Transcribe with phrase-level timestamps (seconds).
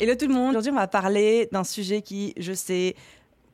[0.00, 2.94] Hello tout le monde, aujourd'hui on va parler d'un sujet qui, je sais,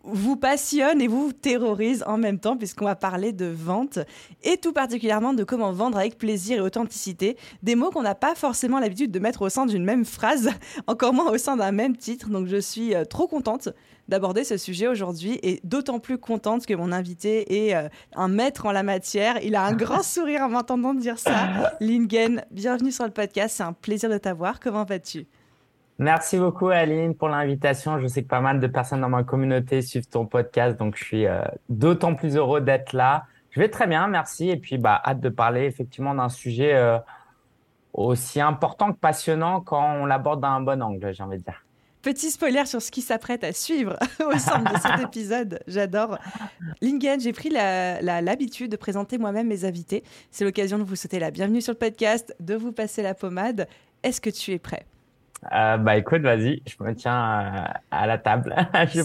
[0.03, 3.99] vous passionne et vous terrorise en même temps puisqu'on va parler de vente
[4.43, 8.35] et tout particulièrement de comment vendre avec plaisir et authenticité, des mots qu'on n'a pas
[8.35, 10.51] forcément l'habitude de mettre au sein d'une même phrase,
[10.87, 12.29] encore moins au sein d'un même titre.
[12.29, 13.71] Donc je suis euh, trop contente
[14.09, 18.67] d'aborder ce sujet aujourd'hui et d'autant plus contente que mon invité est euh, un maître
[18.67, 19.43] en la matière.
[19.43, 21.73] Il a un grand sourire en m'entendant dire ça.
[21.81, 24.61] Lingen, bienvenue sur le podcast, c'est un plaisir de t'avoir.
[24.61, 25.27] Comment vas-tu?
[25.99, 28.01] Merci beaucoup, Aline, pour l'invitation.
[28.01, 31.05] Je sais que pas mal de personnes dans ma communauté suivent ton podcast, donc je
[31.05, 33.27] suis euh, d'autant plus heureux d'être là.
[33.51, 34.51] Je vais très bien, merci.
[34.51, 36.99] Et puis, bah, hâte de parler effectivement d'un sujet euh,
[37.93, 41.65] aussi important que passionnant quand on l'aborde d'un bon angle, j'ai envie de dire.
[42.03, 45.61] Petit spoiler sur ce qui s'apprête à suivre au sein de cet épisode.
[45.69, 46.19] J'adore.
[46.83, 50.03] Lingen, j'ai pris l'habitude de présenter moi-même mes invités.
[50.33, 53.69] C'est l'occasion de vous souhaiter la bienvenue sur le podcast, de vous passer la pommade.
[54.03, 54.85] Est-ce que tu es prêt?
[55.53, 58.55] Euh, bah écoute, vas-y, je me tiens euh, à la table.
[58.95, 59.03] je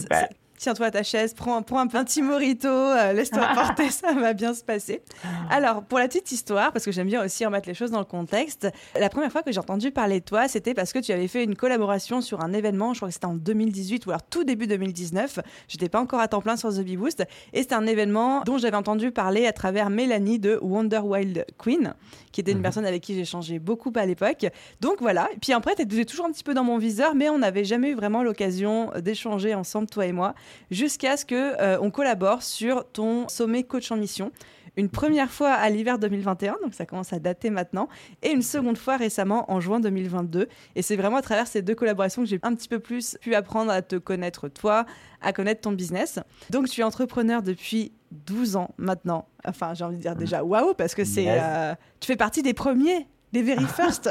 [0.60, 4.52] tiens-toi à ta chaise, prends, prends un petit morito, euh, laisse-toi porter, ça va bien
[4.52, 5.02] se passer.
[5.48, 8.04] Alors, pour la petite histoire, parce que j'aime bien aussi remettre les choses dans le
[8.04, 11.28] contexte, la première fois que j'ai entendu parler de toi, c'était parce que tu avais
[11.28, 14.44] fait une collaboration sur un événement, je crois que c'était en 2018 ou alors tout
[14.44, 15.40] début 2019.
[15.66, 18.58] J'étais pas encore à temps plein sur The Bee Boost, et c'était un événement dont
[18.58, 21.94] j'avais entendu parler à travers Mélanie de Wonder Wild Queen,
[22.32, 22.62] qui était une mhm.
[22.62, 24.46] personne avec qui j'ai changé beaucoup à l'époque.
[24.80, 27.28] Donc voilà, et puis après, tu étais toujours un petit peu dans mon viseur, mais
[27.28, 30.34] on n'avait jamais eu vraiment l'occasion d'échanger ensemble, toi et moi
[30.70, 34.32] jusqu'à ce que euh, on collabore sur ton sommet coach en mission.
[34.80, 37.90] Une première fois à l'hiver 2021, donc ça commence à dater maintenant,
[38.22, 40.48] et une seconde fois récemment en juin 2022.
[40.74, 43.34] Et c'est vraiment à travers ces deux collaborations que j'ai un petit peu plus pu
[43.34, 44.86] apprendre à te connaître toi,
[45.20, 46.18] à connaître ton business.
[46.48, 47.92] Donc tu es entrepreneur depuis
[48.26, 49.28] 12 ans maintenant.
[49.46, 52.54] Enfin, j'ai envie de dire déjà waouh, parce que c'est, euh, tu fais partie des
[52.54, 54.08] premiers, des very first.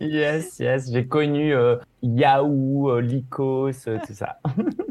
[0.00, 4.40] yes, yes, j'ai connu euh, Yahoo, Lycos, tout ça.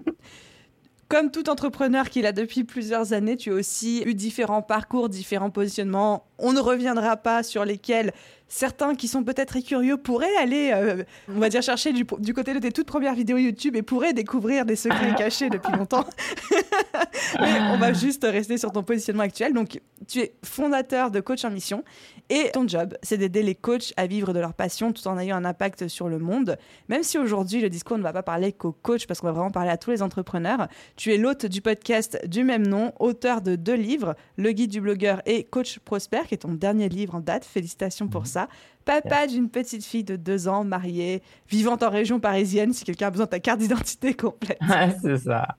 [1.14, 5.52] Comme tout entrepreneur qui l'a depuis plusieurs années, tu as aussi eu différents parcours, différents
[5.52, 6.26] positionnements.
[6.40, 8.14] On ne reviendra pas sur lesquels
[8.54, 12.60] certains qui sont peut-être curieux pourraient aller, euh, on va dire, chercher du, côté de
[12.60, 16.06] tes toutes premières vidéos YouTube et pourraient découvrir des secrets cachés depuis longtemps.
[17.40, 19.54] Mais on va juste rester sur ton positionnement actuel.
[19.54, 21.84] Donc, tu es fondateur de Coach en Mission
[22.30, 25.36] et ton job, c'est d'aider les coachs à vivre de leur passion tout en ayant
[25.36, 26.58] un impact sur le monde.
[26.90, 29.52] Même si aujourd'hui, le discours ne va pas parler qu'aux coachs, parce qu'on va vraiment
[29.52, 30.68] parler à tous les entrepreneurs.
[30.96, 34.80] Tu es l'hôte du podcast du même nom, auteur de deux livres, Le guide du
[34.80, 37.46] blogueur et Coach Prosper, qui est ton dernier livre en date.
[37.46, 38.28] Félicitations pour mhm.
[38.44, 38.50] Ça.
[38.86, 43.12] Papa d'une petite fille de deux ans, mariée, vivant en région parisienne, si quelqu'un a
[43.12, 44.60] besoin de ta carte d'identité complète.
[45.02, 45.56] c'est ça.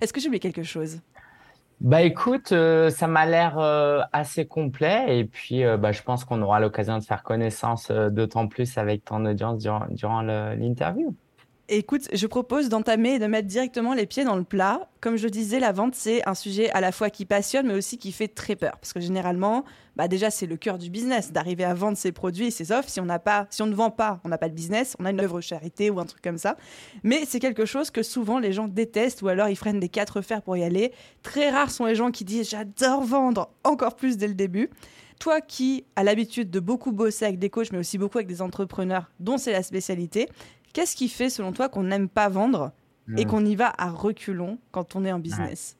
[0.00, 0.98] Est-ce que j'ai oublié quelque chose?
[1.82, 6.24] Bah écoute, euh, ça m'a l'air euh, assez complet et puis euh, bah, je pense
[6.24, 11.12] qu'on aura l'occasion de faire connaissance d'autant plus avec ton audience durant, durant l'interview.
[11.74, 14.90] Écoute, je propose d'entamer et de mettre directement les pieds dans le plat.
[15.00, 17.96] Comme je disais, la vente, c'est un sujet à la fois qui passionne, mais aussi
[17.96, 18.72] qui fait très peur.
[18.72, 19.64] Parce que généralement,
[19.96, 22.90] bah déjà, c'est le cœur du business, d'arriver à vendre ses produits et ses offres.
[22.90, 25.12] Si on, pas, si on ne vend pas, on n'a pas de business, on a
[25.12, 26.58] une œuvre charité ou un truc comme ça.
[27.04, 30.20] Mais c'est quelque chose que souvent les gens détestent ou alors ils freinent des quatre
[30.20, 30.92] fers pour y aller.
[31.22, 34.68] Très rares sont les gens qui disent j'adore vendre encore plus dès le début.
[35.18, 38.42] Toi qui as l'habitude de beaucoup bosser avec des coachs, mais aussi beaucoup avec des
[38.42, 40.28] entrepreneurs dont c'est la spécialité,
[40.72, 42.72] Qu'est-ce qui fait, selon toi, qu'on n'aime pas vendre
[43.16, 43.28] et hmm.
[43.28, 45.76] qu'on y va à reculons quand on est en business?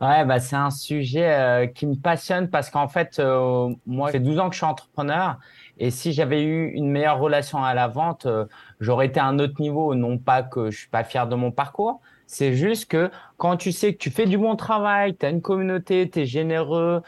[0.00, 4.12] Ouais, bah, c'est un sujet euh, qui me passionne parce qu'en fait, euh, moi, ça
[4.12, 5.38] fait 12 ans que je suis entrepreneur
[5.78, 8.44] et si j'avais eu une meilleure relation à la vente, euh,
[8.78, 9.96] j'aurais été à un autre niveau.
[9.96, 13.72] Non pas que je suis pas fier de mon parcours, c'est juste que quand tu
[13.72, 17.02] sais que tu fais du bon travail, tu as une communauté, tu es généreux,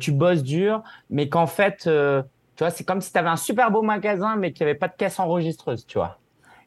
[0.00, 1.88] tu bosses dur, mais qu'en fait,
[2.56, 4.78] tu vois, c'est comme si tu avais un super beau magasin, mais qu'il n'y avait
[4.78, 6.18] pas de caisse enregistreuse, tu vois.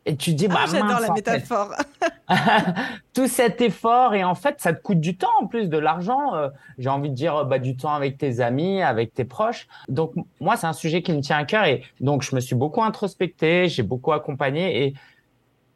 [0.08, 1.74] Et tu dis, bah, ah, j'adore la métaphore.
[3.14, 6.36] tout cet effort, et en fait, ça te coûte du temps en plus, de l'argent.
[6.36, 9.68] Euh, j'ai envie de dire, bah, du temps avec tes amis, avec tes proches.
[9.88, 11.66] Donc, moi, c'est un sujet qui me tient à cœur.
[11.66, 14.86] Et donc, je me suis beaucoup introspecté, j'ai beaucoup accompagné.
[14.86, 14.94] Et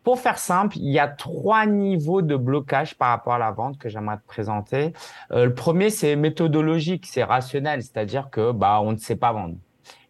[0.03, 3.77] pour faire simple, il y a trois niveaux de blocage par rapport à la vente
[3.77, 4.93] que j'aimerais te présenter.
[5.31, 9.55] Euh, le premier, c'est méthodologique, c'est rationnel, c'est-à-dire que bah, on ne sait pas vendre.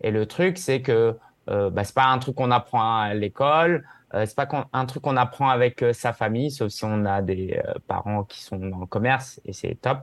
[0.01, 1.17] Et le truc, c'est que
[1.49, 5.03] euh, bah, c'est pas un truc qu'on apprend à l'école, euh, c'est pas un truc
[5.03, 8.57] qu'on apprend avec euh, sa famille, sauf si on a des euh, parents qui sont
[8.57, 9.99] dans le commerce et c'est top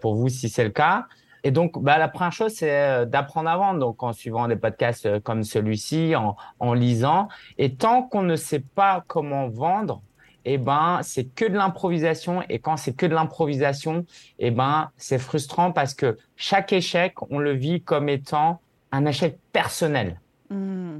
[0.00, 1.06] pour vous si c'est le cas.
[1.42, 3.80] Et donc, bah, la première chose, c'est d'apprendre à vendre.
[3.80, 7.28] Donc, en suivant des podcasts comme celui-ci, en, en lisant.
[7.58, 10.00] Et tant qu'on ne sait pas comment vendre,
[10.46, 12.42] eh ben, c'est que de l'improvisation.
[12.48, 14.06] Et quand c'est que de l'improvisation,
[14.38, 18.60] eh ben, c'est frustrant parce que chaque échec, on le vit comme étant
[18.94, 20.20] un échec personnel.
[20.50, 20.98] Mmh.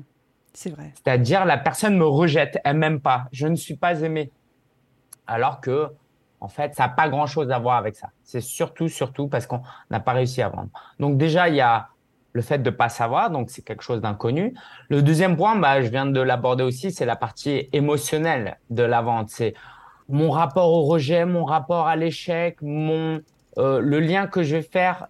[0.52, 0.93] C'est vrai.
[0.94, 4.31] C'est-à-dire, la personne me rejette, elle m'aime pas, je ne suis pas aimé.
[5.26, 5.88] Alors que,
[6.41, 8.11] en fait, ça n'a pas grand-chose à voir avec ça.
[8.23, 10.69] C'est surtout, surtout parce qu'on n'a pas réussi à vendre.
[11.00, 11.88] Donc déjà, il y a
[12.32, 14.55] le fait de pas savoir, donc c'est quelque chose d'inconnu.
[14.88, 19.02] Le deuxième point, bah, je viens de l'aborder aussi, c'est la partie émotionnelle de la
[19.02, 19.31] vente.
[19.31, 19.55] C'est
[20.08, 23.20] mon rapport au rejet, mon rapport à l'échec, mon
[23.56, 25.06] euh, le lien que je vais faire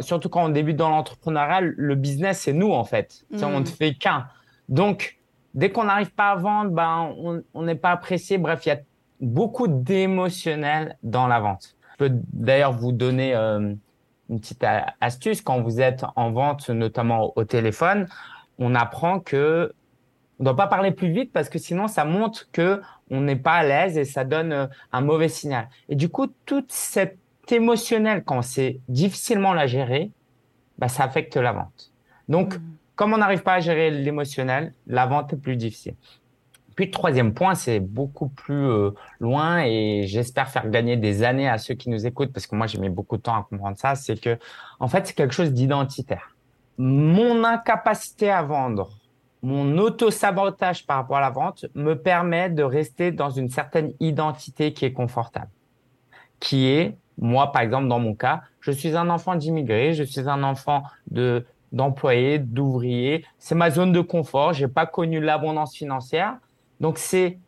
[0.00, 3.24] surtout quand on débute dans l'entrepreneuriat, le business, c'est nous, en fait.
[3.32, 3.66] On ne mm.
[3.66, 4.26] fait qu'un.
[4.68, 5.18] Donc,
[5.54, 8.38] dès qu'on n'arrive pas à vendre, ben, on n'est pas apprécié.
[8.38, 8.80] Bref, il y a
[9.20, 11.76] beaucoup d'émotionnel dans la vente.
[11.92, 13.74] Je peux d'ailleurs vous donner euh,
[14.28, 14.64] une petite
[15.00, 15.40] astuce.
[15.40, 18.06] Quand vous êtes en vente, notamment au téléphone,
[18.58, 19.72] on apprend que
[20.38, 23.36] on ne doit pas parler plus vite parce que sinon, ça montre que on n'est
[23.36, 25.68] pas à l'aise et ça donne euh, un mauvais signal.
[25.88, 27.18] Et du coup, toute cette
[27.52, 30.10] émotionnel, quand c'est difficilement la gérer,
[30.78, 31.92] bah, ça affecte la vente.
[32.28, 32.62] Donc, mm.
[32.94, 35.94] comme on n'arrive pas à gérer l'émotionnel, la vente est plus difficile.
[36.74, 41.48] Puis, le troisième point, c'est beaucoup plus euh, loin et j'espère faire gagner des années
[41.48, 43.78] à ceux qui nous écoutent parce que moi, j'ai mis beaucoup de temps à comprendre
[43.78, 43.94] ça.
[43.94, 44.38] C'est que,
[44.78, 46.36] en fait, c'est quelque chose d'identitaire.
[46.76, 48.90] Mon incapacité à vendre,
[49.42, 54.74] mon auto-sabotage par rapport à la vente me permet de rester dans une certaine identité
[54.74, 55.50] qui est confortable,
[56.40, 60.28] qui est moi, par exemple, dans mon cas, je suis un enfant d'immigré, je suis
[60.28, 63.24] un enfant de d'employé, d'ouvrier.
[63.38, 64.52] C'est ma zone de confort.
[64.52, 66.38] J'ai pas connu l'abondance financière.
[66.80, 67.38] Donc, c'est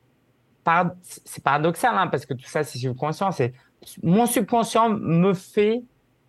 [1.24, 3.30] c'est paradoxal, hein, parce que tout ça, c'est subconscient.
[3.32, 3.54] C'est
[4.02, 5.82] mon subconscient me fait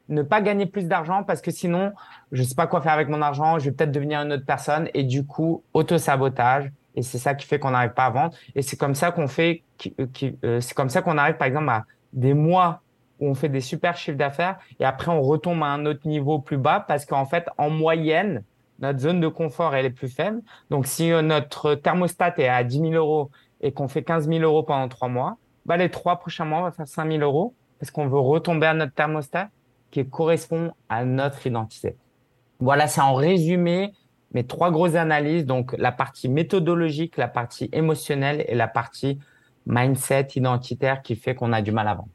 [0.07, 1.91] ne pas gagner plus d'argent parce que sinon,
[2.31, 3.59] je sais pas quoi faire avec mon argent.
[3.59, 6.71] Je vais peut-être devenir une autre personne et du coup, auto-sabotage.
[6.95, 8.33] Et c'est ça qui fait qu'on n'arrive pas à vendre.
[8.55, 9.63] Et c'est comme ça qu'on fait,
[10.43, 12.81] euh, c'est comme ça qu'on arrive, par exemple, à des mois
[13.19, 16.39] où on fait des super chiffres d'affaires et après on retombe à un autre niveau
[16.39, 18.43] plus bas parce qu'en fait, en moyenne,
[18.79, 20.41] notre zone de confort, elle est plus faible.
[20.69, 23.29] Donc, si euh, notre thermostat est à 10 000 euros
[23.61, 26.63] et qu'on fait 15 000 euros pendant trois mois, bah, les trois prochains mois, on
[26.63, 29.49] va faire 5 000 euros parce qu'on veut retomber à notre thermostat
[29.91, 31.97] qui correspond à notre identité.
[32.59, 33.93] Voilà, c'est en résumé
[34.33, 35.45] mes trois grosses analyses.
[35.45, 39.19] Donc, la partie méthodologique, la partie émotionnelle et la partie
[39.65, 42.09] mindset identitaire qui fait qu'on a du mal à vendre.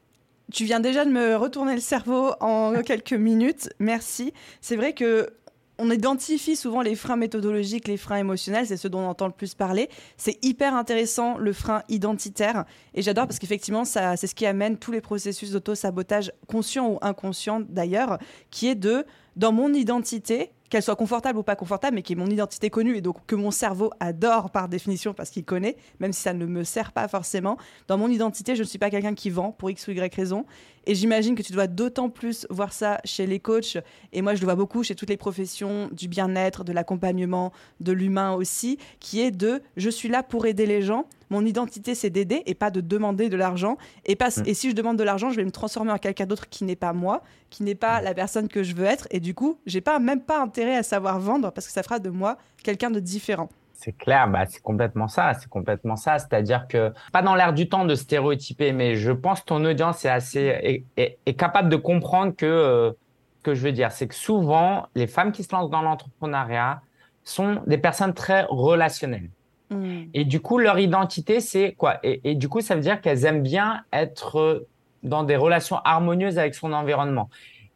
[0.51, 3.69] Tu viens déjà de me retourner le cerveau en quelques minutes.
[3.79, 4.33] Merci.
[4.61, 5.29] C'est vrai que
[5.77, 9.33] on identifie souvent les freins méthodologiques, les freins émotionnels, c'est ce dont on entend le
[9.33, 9.89] plus parler.
[10.15, 14.91] C'est hyper intéressant le frein identitaire et j'adore parce qu'effectivement c'est ce qui amène tous
[14.91, 18.19] les processus d'auto-sabotage conscient ou inconscient d'ailleurs,
[18.51, 19.05] qui est de
[19.35, 22.97] dans mon identité, qu'elle soit confortable ou pas confortable, mais qui est mon identité connue
[22.97, 26.45] et donc que mon cerveau adore par définition parce qu'il connaît, même si ça ne
[26.45, 27.57] me sert pas forcément.
[27.87, 30.45] Dans mon identité, je ne suis pas quelqu'un qui vend pour X ou Y raison.
[30.85, 33.77] Et j'imagine que tu dois d'autant plus voir ça chez les coachs.
[34.13, 37.91] Et moi, je le vois beaucoup chez toutes les professions du bien-être, de l'accompagnement, de
[37.91, 41.05] l'humain aussi, qui est de je suis là pour aider les gens.
[41.29, 43.77] Mon identité, c'est d'aider et pas de demander de l'argent.
[44.05, 44.43] Et, pas, mm.
[44.45, 46.75] et si je demande de l'argent, je vais me transformer en quelqu'un d'autre qui n'est
[46.75, 48.03] pas moi, qui n'est pas mm.
[48.03, 49.07] la personne que je veux être.
[49.11, 51.99] Et du coup, j'ai pas même pas intérêt à savoir vendre parce que ça fera
[51.99, 53.49] de moi quelqu'un de différent.
[53.75, 56.17] C'est clair, bah, c'est complètement ça, c'est complètement ça.
[56.17, 60.05] C'est-à-dire que pas dans l'air du temps de stéréotyper, mais je pense que ton audience
[60.05, 62.91] est assez est, capable de comprendre que euh,
[63.39, 66.81] ce que je veux dire, c'est que souvent les femmes qui se lancent dans l'entrepreneuriat
[67.23, 69.29] sont des personnes très relationnelles.
[69.69, 70.03] Mm.
[70.13, 71.99] Et du coup, leur identité, c'est quoi?
[72.03, 74.65] Et, et, du coup, ça veut dire qu'elles aiment bien être
[75.03, 77.29] dans des relations harmonieuses avec son environnement.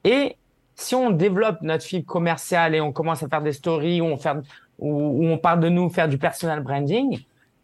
[0.03, 0.38] Et
[0.75, 4.18] si on développe notre fil commercial et on commence à faire des stories, où on,
[4.18, 4.38] fait,
[4.79, 7.19] où, on parle de nous, faire du personal branding,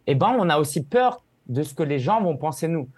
[0.07, 2.89] eh ben, on a aussi peur de ce que les gens vont penser de nous.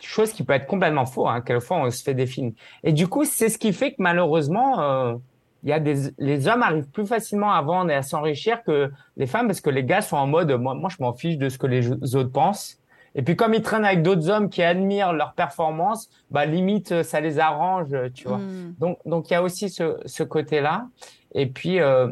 [0.00, 2.52] Chose qui peut être complètement faux, hein, quelquefois on se fait des films.
[2.84, 5.14] Et du coup, c'est ce qui fait que malheureusement, euh,
[5.62, 8.90] il y a des, les hommes arrivent plus facilement à vendre et à s'enrichir que
[9.16, 11.48] les femmes parce que les gars sont en mode, moi, moi je m'en fiche de
[11.48, 12.78] ce que les autres pensent.
[13.14, 17.20] Et puis comme ils traînent avec d'autres hommes qui admirent leur performance, bah limite ça
[17.20, 18.38] les arrange, tu vois.
[18.38, 18.74] Hmm.
[18.78, 20.86] Donc donc il y a aussi ce, ce côté-là.
[21.34, 22.08] Et puis euh,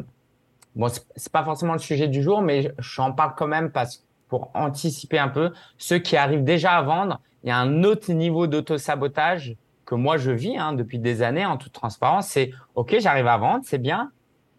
[0.75, 4.49] Bon, c'est pas forcément le sujet du jour, mais j'en parle quand même parce pour
[4.53, 7.19] anticiper un peu ceux qui arrivent déjà à vendre.
[7.43, 11.45] Il y a un autre niveau d'auto-sabotage que moi je vis hein, depuis des années
[11.45, 12.29] en toute transparence.
[12.29, 14.09] C'est ok, j'arrive à vendre, c'est bien,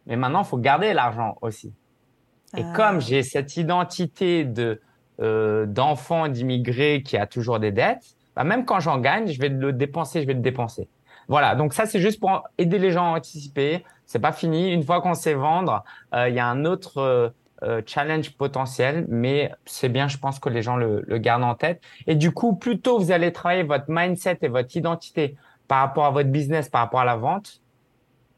[0.07, 1.73] mais maintenant, il faut garder l'argent aussi.
[2.55, 2.73] Et ah.
[2.77, 4.83] comme j'ai cette identité de
[5.21, 9.49] euh, d'enfant d'immigré qui a toujours des dettes, bah, même quand j'en gagne, je vais
[9.49, 10.87] le dépenser, je vais le dépenser.
[11.33, 13.87] Voilà, donc ça c'est juste pour aider les gens à anticiper.
[14.05, 14.71] C'est pas fini.
[14.71, 17.31] Une fois qu'on sait vendre, euh, il y a un autre euh,
[17.63, 21.55] euh, challenge potentiel, mais c'est bien, je pense que les gens le, le, gardent en
[21.55, 21.81] tête.
[22.07, 25.35] Et du coup, plus tôt vous allez travailler votre mindset et votre identité
[25.69, 27.63] par rapport à votre business, par rapport à la vente,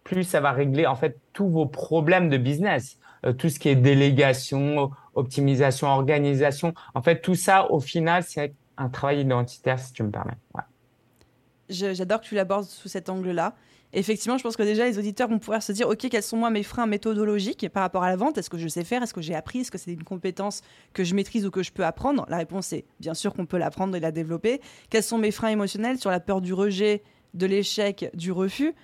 [0.05, 3.01] plus ça va régler en fait tous vos problèmes de business,
[3.39, 6.75] tout ce qui est délégation, optimisation, organisation.
[6.95, 10.39] En fait, tout ça, au final, c'est un travail identitaire, si tu me permets.
[11.69, 13.55] J'adore que tu l'abordes sous cet angle-là.
[13.97, 16.51] Effectivement, je pense que déjà les auditeurs vont pouvoir se dire ok, quels sont moi
[16.51, 18.37] mes freins méthodologiques par rapport à la vente?
[18.37, 19.03] Est-ce que je sais faire?
[19.05, 19.61] Est-ce que j'ai appris?
[19.61, 22.27] Est-ce que c'est une compétence que je maîtrise ou que je peux apprendre?
[22.29, 24.61] La réponse est bien sûr qu'on peut l'apprendre et la développer.
[24.91, 27.05] Quels sont mes freins émotionnels sur la peur du rejet,
[27.35, 28.75] de l'échec, du refus?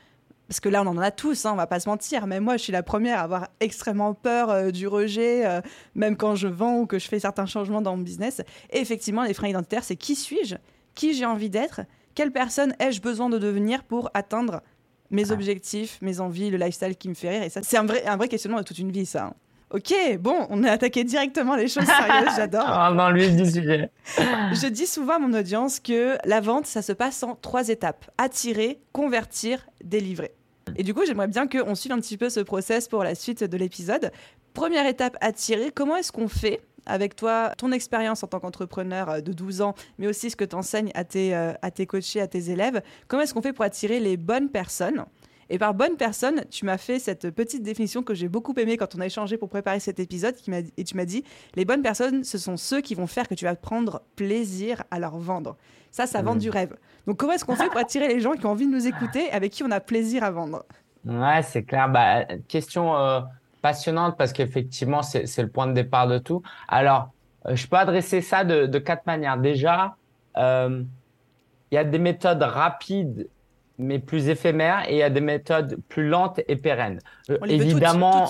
[0.46, 2.26] Parce que là, on en a tous, hein, on va pas se mentir.
[2.26, 5.60] Mais moi, je suis la première à avoir extrêmement peur euh, du rejet, euh,
[5.94, 8.42] même quand je vends ou que je fais certains changements dans mon business.
[8.72, 10.56] Et effectivement, les freins identitaires, c'est qui suis-je?
[10.94, 11.82] Qui j'ai envie d'être?
[12.14, 14.62] Quelle personne ai-je besoin de devenir pour atteindre
[15.10, 17.42] mes objectifs, mes envies, le lifestyle qui me fait rire?
[17.42, 19.26] Et ça, c'est un vrai, un vrai questionnement de toute une vie, ça.
[19.26, 19.34] Hein.
[19.72, 22.64] Ok, bon, on a attaqué directement les choses sérieuses, j'adore.
[22.66, 23.90] Ah, dans lui du sujet.
[24.16, 28.10] Je dis souvent à mon audience que la vente, ça se passe en trois étapes
[28.18, 30.32] attirer, convertir, délivrer.
[30.76, 33.44] Et du coup, j'aimerais bien qu'on suive un petit peu ce process pour la suite
[33.44, 34.10] de l'épisode.
[34.54, 35.70] Première étape, attirer.
[35.72, 39.74] Comment est-ce qu'on fait avec toi, ton expérience en tant qu'entrepreneur euh, de 12 ans,
[39.98, 42.82] mais aussi ce que tu enseignes à tes, euh, à tes coachés, à tes élèves,
[43.08, 45.04] comment est-ce qu'on fait pour attirer les bonnes personnes?
[45.52, 48.94] Et par bonne personne, tu m'as fait cette petite définition que j'ai beaucoup aimée quand
[48.94, 50.36] on a échangé pour préparer cet épisode.
[50.36, 51.24] Qui et tu m'as dit,
[51.56, 55.00] les bonnes personnes, ce sont ceux qui vont faire que tu vas prendre plaisir à
[55.00, 55.56] leur vendre.
[55.90, 56.38] Ça, ça vend mmh.
[56.38, 56.76] du rêve.
[57.08, 59.28] Donc comment est-ce qu'on fait pour attirer les gens qui ont envie de nous écouter,
[59.32, 60.64] avec qui on a plaisir à vendre?
[61.04, 61.88] Ouais, c'est clair.
[61.88, 63.20] Bah, question euh,
[63.60, 66.42] passionnante parce qu'effectivement, c'est le point de départ de tout.
[66.68, 67.10] Alors,
[67.46, 69.38] euh, je peux adresser ça de, de quatre manières.
[69.38, 69.96] Déjà,
[70.36, 70.82] euh,
[71.70, 73.28] il y a des méthodes rapides
[73.78, 76.98] mais plus éphémères et il y a des méthodes plus lentes et pérennes.
[77.30, 78.28] Euh, évidemment,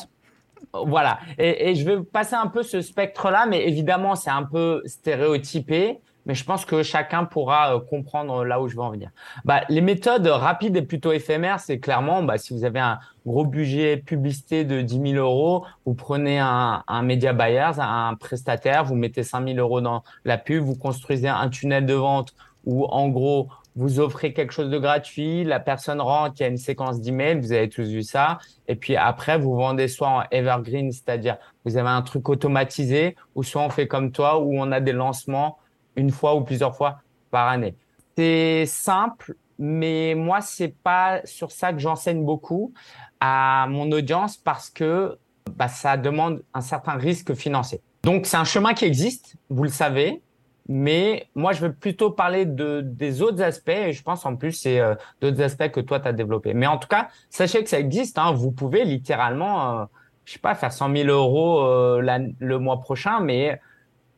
[0.73, 1.19] voilà.
[1.39, 5.99] Et, et, je vais passer un peu ce spectre-là, mais évidemment, c'est un peu stéréotypé
[6.31, 9.11] mais je pense que chacun pourra euh, comprendre là où je veux en venir.
[9.45, 13.45] Bah, les méthodes rapides et plutôt éphémères, c'est clairement, bah, si vous avez un gros
[13.45, 18.95] budget publicité de 10 000 euros, vous prenez un, un media buyer, un prestataire, vous
[18.95, 22.33] mettez 5 000 euros dans la pub, vous construisez un tunnel de vente
[22.65, 26.49] où, en gros, vous offrez quelque chose de gratuit, la personne rentre, il y a
[26.49, 30.23] une séquence d'emails, vous avez tous vu ça, et puis après, vous vendez soit en
[30.31, 34.71] evergreen, c'est-à-dire vous avez un truc automatisé, ou soit on fait comme toi, où on
[34.71, 35.59] a des lancements
[36.01, 37.77] une fois ou plusieurs fois par année.
[38.17, 42.73] C'est simple, mais moi, c'est pas sur ça que j'enseigne beaucoup
[43.21, 45.19] à mon audience parce que
[45.57, 47.81] bah, ça demande un certain risque financier.
[48.03, 50.23] Donc, c'est un chemin qui existe, vous le savez,
[50.69, 54.53] mais moi, je veux plutôt parler de, des autres aspects et je pense en plus,
[54.53, 56.55] c'est euh, d'autres aspects que toi, tu as développés.
[56.55, 58.19] Mais en tout cas, sachez que ça existe.
[58.19, 59.85] Hein, vous pouvez littéralement, euh,
[60.25, 62.01] je sais pas, faire 100 000 euros euh,
[62.39, 63.61] le mois prochain, mais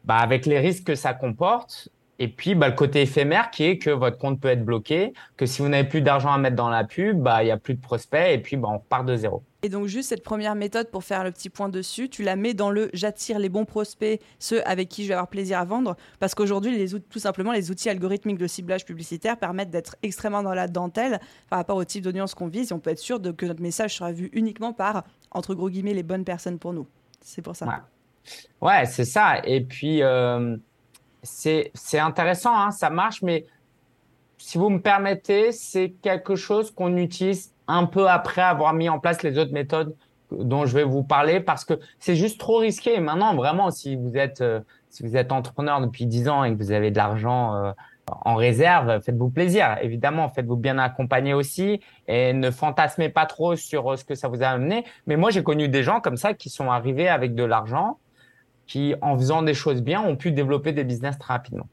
[0.04, 1.88] bah, avec les risques que ça comporte.
[2.18, 5.44] Et puis, bah, le côté éphémère qui est que votre compte peut être bloqué, que
[5.44, 7.75] si vous n'avez plus d'argent à mettre dans la pub, bah, il n'y a plus
[7.75, 9.42] de prospects et puis bah, on part de zéro.
[9.64, 12.54] Et donc, juste cette première méthode pour faire le petit point dessus, tu la mets
[12.54, 15.97] dans le j'attire les bons prospects, ceux avec qui je vais avoir plaisir à vendre.
[16.21, 20.68] Parce qu'aujourd'hui, tout simplement, les outils algorithmiques de ciblage publicitaire permettent d'être extrêmement dans la
[20.68, 21.18] dentelle
[21.49, 22.71] par rapport au type d'audience qu'on vise.
[22.71, 25.71] Et on peut être sûr de, que notre message sera vu uniquement par, entre gros
[25.71, 26.87] guillemets, les bonnes personnes pour nous.
[27.21, 27.66] C'est pour ça.
[27.66, 27.75] Ouais,
[28.86, 29.40] c'est ça.
[29.44, 30.56] Et puis, euh,
[31.22, 33.46] c'est intéressant, hein, ça marche, mais
[34.38, 38.98] si vous me permettez, c'est quelque chose qu'on utilise un peu après avoir mis en
[38.98, 39.94] place les autres méthodes
[40.32, 42.98] dont je vais vous parler parce que c'est juste trop risqué.
[42.98, 46.58] Maintenant, vraiment, si vous êtes, euh, si vous êtes entrepreneur depuis 10 ans et que
[46.58, 47.72] vous avez de l'argent euh,
[48.08, 49.76] en réserve, faites-vous plaisir.
[49.80, 54.42] Évidemment, faites-vous bien accompagner aussi et ne fantasmez pas trop sur ce que ça vous
[54.42, 54.84] a amené.
[55.06, 57.98] Mais moi, j'ai connu des gens comme ça qui sont arrivés avec de l'argent
[58.66, 61.66] qui, en faisant des choses bien, ont pu développer des business très rapidement.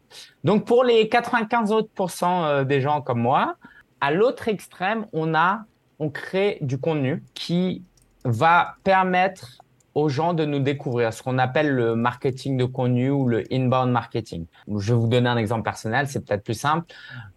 [0.43, 1.89] Donc, pour les 95 autres
[2.23, 3.55] euh, des gens comme moi,
[4.01, 5.65] à l'autre extrême, on a,
[5.99, 7.83] on crée du contenu qui
[8.25, 9.59] va permettre
[9.95, 13.91] aux gens de nous découvrir, ce qu'on appelle le marketing de contenu ou le inbound
[13.91, 14.45] marketing.
[14.67, 16.85] Je vais vous donner un exemple personnel, c'est peut-être plus simple.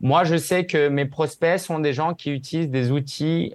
[0.01, 3.55] Moi, je sais que mes prospects sont des gens qui utilisent des outils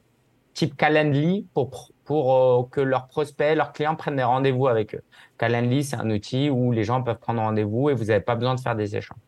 [0.54, 5.04] type Calendly pour pour euh, que leurs prospects, leurs clients prennent des rendez-vous avec eux.
[5.38, 8.56] Calendly, c'est un outil où les gens peuvent prendre rendez-vous et vous n'avez pas besoin
[8.56, 9.20] de faire des échanges.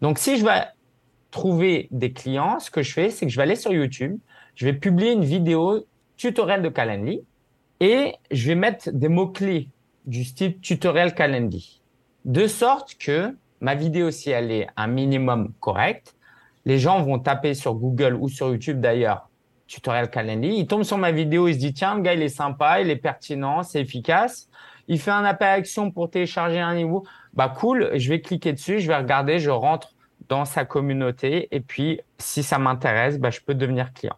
[0.00, 0.62] Donc, si je vais
[1.32, 4.18] trouver des clients, ce que je fais, c'est que je vais aller sur YouTube,
[4.54, 5.84] je vais publier une vidéo
[6.16, 7.24] tutoriel de Calendly
[7.80, 9.68] Et je vais mettre des mots-clés
[10.06, 11.82] du style tutoriel Calendly.
[12.24, 16.14] De sorte que ma vidéo, si elle est un minimum correct,
[16.64, 19.27] les gens vont taper sur Google ou sur YouTube d'ailleurs,
[19.68, 20.56] tutoriel Calendly.
[20.58, 22.90] Ils tombent sur ma vidéo, ils se disent, tiens, le gars, il est sympa, il
[22.90, 24.48] est pertinent, c'est efficace.
[24.88, 27.06] Il fait un appel à action pour télécharger un niveau.
[27.34, 29.94] Bah, cool, je vais cliquer dessus, je vais regarder, je rentre
[30.28, 31.48] dans sa communauté.
[31.54, 34.16] Et puis, si ça m'intéresse, bah, je peux devenir client.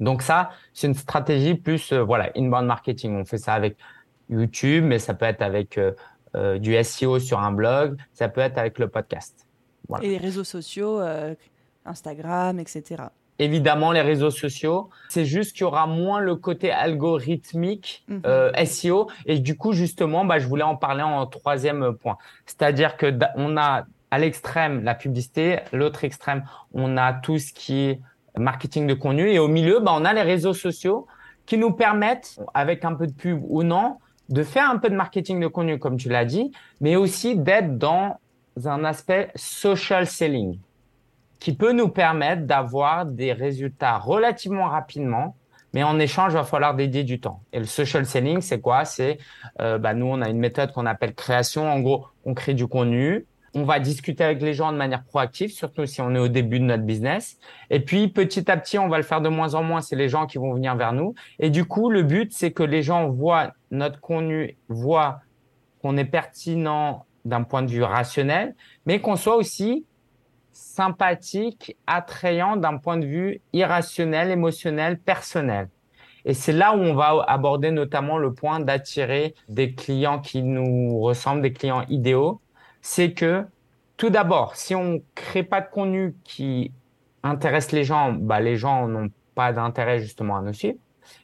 [0.00, 3.16] Donc ça, c'est une stratégie plus, euh, voilà, inbound marketing.
[3.16, 3.76] On fait ça avec
[4.28, 5.92] YouTube, mais ça peut être avec euh,
[6.34, 9.46] euh, du SEO sur un blog, ça peut être avec le podcast.
[10.02, 11.00] Et les réseaux sociaux,
[11.84, 13.04] Instagram, etc.
[13.38, 18.22] Évidemment, les réseaux sociaux, c'est juste qu'il y aura moins le côté algorithmique mhm.
[18.64, 19.08] SEO.
[19.26, 22.16] Et du coup, justement, bah, je voulais en parler en troisième point.
[22.46, 27.80] C'est-à-dire que on a à l'extrême la publicité, l'autre extrême, on a tout ce qui
[27.80, 28.00] est
[28.38, 29.30] marketing de contenu.
[29.30, 31.06] Et au milieu, bah, on a les réseaux sociaux
[31.44, 34.96] qui nous permettent, avec un peu de pub ou non, de faire un peu de
[34.96, 36.50] marketing de contenu, comme tu l'as dit,
[36.80, 38.18] mais aussi d'être dans
[38.64, 40.58] un aspect social selling
[41.38, 45.36] qui peut nous permettre d'avoir des résultats relativement rapidement,
[45.72, 47.42] mais en échange, il va falloir dédier du temps.
[47.52, 48.84] Et le social selling, c'est quoi?
[48.84, 49.18] C'est,
[49.60, 51.70] euh, bah, nous, on a une méthode qu'on appelle création.
[51.70, 53.26] En gros, on crée du contenu,
[53.56, 56.60] on va discuter avec les gens de manière proactive, surtout si on est au début
[56.60, 57.38] de notre business.
[57.70, 59.80] Et puis petit à petit, on va le faire de moins en moins.
[59.80, 61.14] C'est les gens qui vont venir vers nous.
[61.38, 65.20] Et du coup, le but, c'est que les gens voient notre contenu, voient
[65.80, 69.86] qu'on est pertinent d'un point de vue rationnel, mais qu'on soit aussi
[70.56, 75.68] sympathique, attrayant d'un point de vue irrationnel, émotionnel, personnel.
[76.24, 80.98] Et c'est là où on va aborder notamment le point d'attirer des clients qui nous
[81.00, 82.40] ressemblent, des clients idéaux
[82.86, 83.44] c'est que
[83.96, 86.70] tout d'abord, si on crée pas de contenu qui
[87.24, 90.78] intéresse les gens, bah, les gens n'ont pas d'intérêt justement à nous suivre.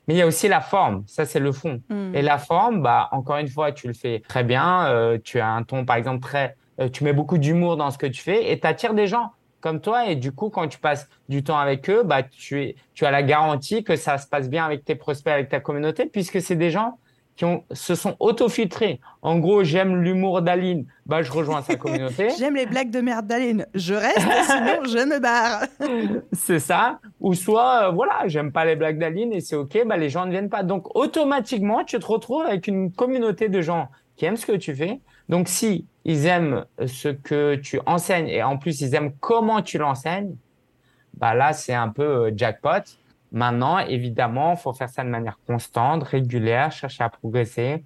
[0.07, 1.81] Mais il y a aussi la forme, ça c'est le fond.
[1.88, 2.14] Hmm.
[2.16, 4.87] Et la forme, bah encore une fois, tu le fais très bien.
[4.87, 6.57] Euh, tu as un ton, par exemple, très,
[6.88, 9.81] tu mets beaucoup d'humour dans ce que tu fais et tu attires des gens comme
[9.81, 10.07] toi.
[10.09, 13.11] Et du coup, quand tu passes du temps avec eux, bah tu es, tu as
[13.11, 16.57] la garantie que ça se passe bien avec tes prospects, avec ta communauté, puisque c'est
[16.57, 16.99] des gens
[17.37, 19.01] qui ont, se sont auto-filtrés.
[19.23, 22.29] En gros, j'aime l'humour d'Aline, bah, je rejoins sa communauté.
[22.38, 25.62] j'aime les blagues de merde d'Aline, je reste, sinon je me barre.
[26.33, 26.99] c'est ça.
[27.21, 30.27] Ou soit, euh, voilà, j'aime pas les blagues d'Aline et c'est OK, bah, les gens
[30.27, 30.62] ne viennent pas.
[30.62, 34.75] Donc, automatiquement, tu te retrouves avec une communauté de gens qui aiment ce que tu
[34.75, 35.01] fais.
[35.29, 39.79] Donc, si ils aiment ce que tu enseignes et en plus, ils aiment comment tu
[39.79, 40.37] l'enseignes,
[41.15, 42.83] bah, là, c'est un peu euh, jackpot.
[43.33, 47.85] Maintenant, évidemment, faut faire ça de manière constante, régulière, chercher à progresser.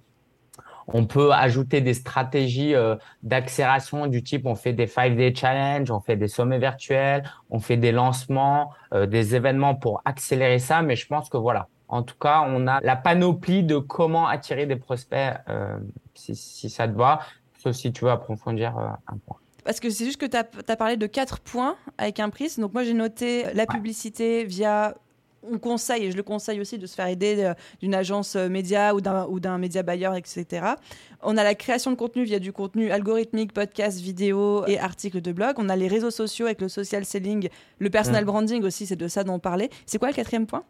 [0.87, 5.99] On peut ajouter des stratégies euh, d'accélération du type on fait des 5-day challenge, on
[5.99, 10.81] fait des sommets virtuels, on fait des lancements, euh, des événements pour accélérer ça.
[10.81, 14.65] Mais je pense que voilà, en tout cas, on a la panoplie de comment attirer
[14.65, 15.77] des prospects euh,
[16.13, 17.21] si, si, ça te va,
[17.59, 20.95] sauf si tu veux approfondir un point parce que c'est juste que tu as, parlé
[20.95, 22.61] de quatre points avec un prisme.
[22.61, 24.95] Donc moi j'ai noté la publicité via
[25.43, 28.49] on conseille, et je le conseille aussi, de se faire aider euh, d'une agence euh,
[28.49, 29.01] média ou
[29.39, 30.45] d'un média bailleur, etc.
[31.21, 35.31] On a la création de contenu via du contenu algorithmique, podcast, vidéo et articles de
[35.31, 35.55] blog.
[35.57, 38.27] On a les réseaux sociaux avec le social selling, le personal mm.
[38.27, 39.69] branding aussi, c'est de ça dont on parlait.
[39.85, 40.63] C'est quoi le quatrième point?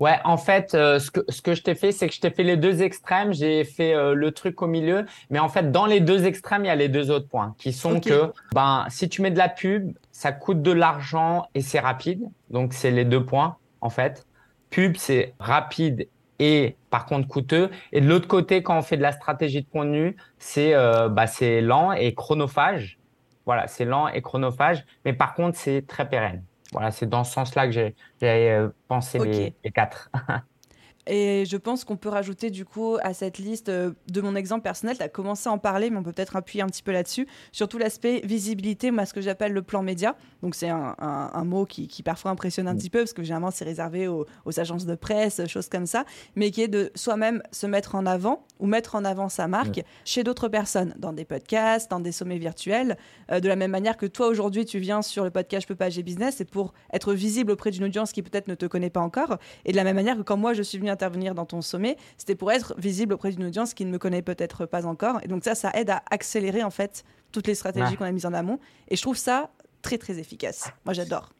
[0.00, 2.30] Ouais, en fait, euh, ce que, ce que je t'ai fait, c'est que je t'ai
[2.30, 3.32] fait les deux extrêmes.
[3.32, 5.06] J'ai fait le truc au milieu.
[5.30, 7.72] Mais en fait, dans les deux extrêmes, il y a les deux autres points qui
[7.72, 11.80] sont que ben, si tu mets de la pub, ça coûte de l'argent et c'est
[11.80, 12.22] rapide.
[12.50, 14.26] Donc, c'est les deux points en fait.
[14.70, 16.08] Pub, c'est rapide
[16.38, 17.70] et par contre coûteux.
[17.92, 21.26] Et de l'autre côté, quand on fait de la stratégie de contenu, c'est euh, bah,
[21.26, 22.98] c'est lent et chronophage.
[23.46, 26.42] Voilà, c'est lent et chronophage, mais par contre, c'est très pérenne.
[26.72, 30.10] Voilà, c'est dans ce sens-là que j'ai euh, pensé les, les quatre.
[31.12, 34.62] Et je pense qu'on peut rajouter du coup à cette liste euh, de mon exemple
[34.62, 36.92] personnel, tu as commencé à en parler, mais on peut peut-être appuyer un petit peu
[36.92, 40.14] là-dessus, surtout l'aspect visibilité, moi ce que j'appelle le plan média.
[40.44, 42.78] Donc c'est un, mot qui, parfois impressionne un mm.
[42.78, 44.24] petit peu, parce que généralement c'est réservé aux,
[44.56, 46.04] agences de presse, choses comme ça,
[46.36, 49.82] mais qui est de soi-même se mettre en avant ou mettre en avant sa marque
[50.04, 52.96] chez d'autres personnes, dans des podcasts, dans des sommets virtuels.
[53.32, 55.74] Euh, de la même manière que toi aujourd'hui tu viens sur le podcast Je peux
[55.74, 58.90] pas, j'ai business, c'est pour être visible auprès d'une audience qui peut-être ne te connaît
[58.90, 59.38] pas encore.
[59.64, 61.96] Et de la même manière que quand moi je suis venu intervenir dans ton sommet,
[62.18, 65.20] c'était pour être visible auprès d'une audience qui ne me connaît peut-être pas encore.
[65.22, 68.26] Et donc ça, ça aide à accélérer en fait toutes les stratégies qu'on a mises
[68.26, 68.58] en amont.
[68.88, 69.50] Et je trouve ça
[69.82, 70.70] très très efficace.
[70.84, 71.30] Moi j'adore.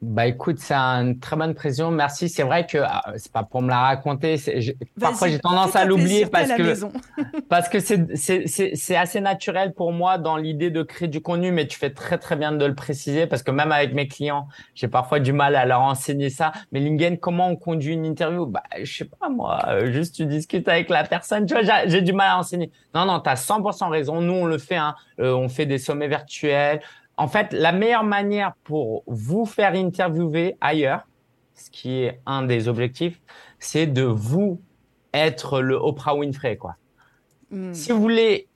[0.00, 1.90] Bah écoute, c'est une très bonne précision.
[1.90, 2.28] Merci.
[2.28, 4.36] C'est vrai que ah, c'est pas pour me la raconter.
[5.00, 10.36] parfois j'ai tendance à l'oublier parce, que parce que c'est assez naturel pour moi dans
[10.36, 13.42] l'idée de créer du contenu, mais tu fais très très bien de le préciser parce
[13.42, 16.52] que même avec mes clients, j'ai parfois du mal à leur enseigner ça.
[16.72, 18.46] Mais Lingen, comment on conduit une interview?
[18.46, 21.46] Bah je sais pas moi, juste tu discutes avec la personne.
[21.46, 22.70] Tu vois, j'ai du mal à enseigner.
[22.94, 24.20] Non non, tu as 100% raison.
[24.20, 24.76] Nous on le fait.
[24.76, 24.94] Hein.
[25.18, 26.80] Euh, on fait des sommets virtuels
[27.16, 31.06] en fait, la meilleure manière pour vous faire interviewer ailleurs,
[31.54, 33.20] ce qui est un des objectifs,
[33.58, 34.60] c'est de vous
[35.14, 36.76] être le Oprah Winfrey, quoi.
[37.50, 37.72] Hmm.
[37.72, 38.48] Si vous voulez,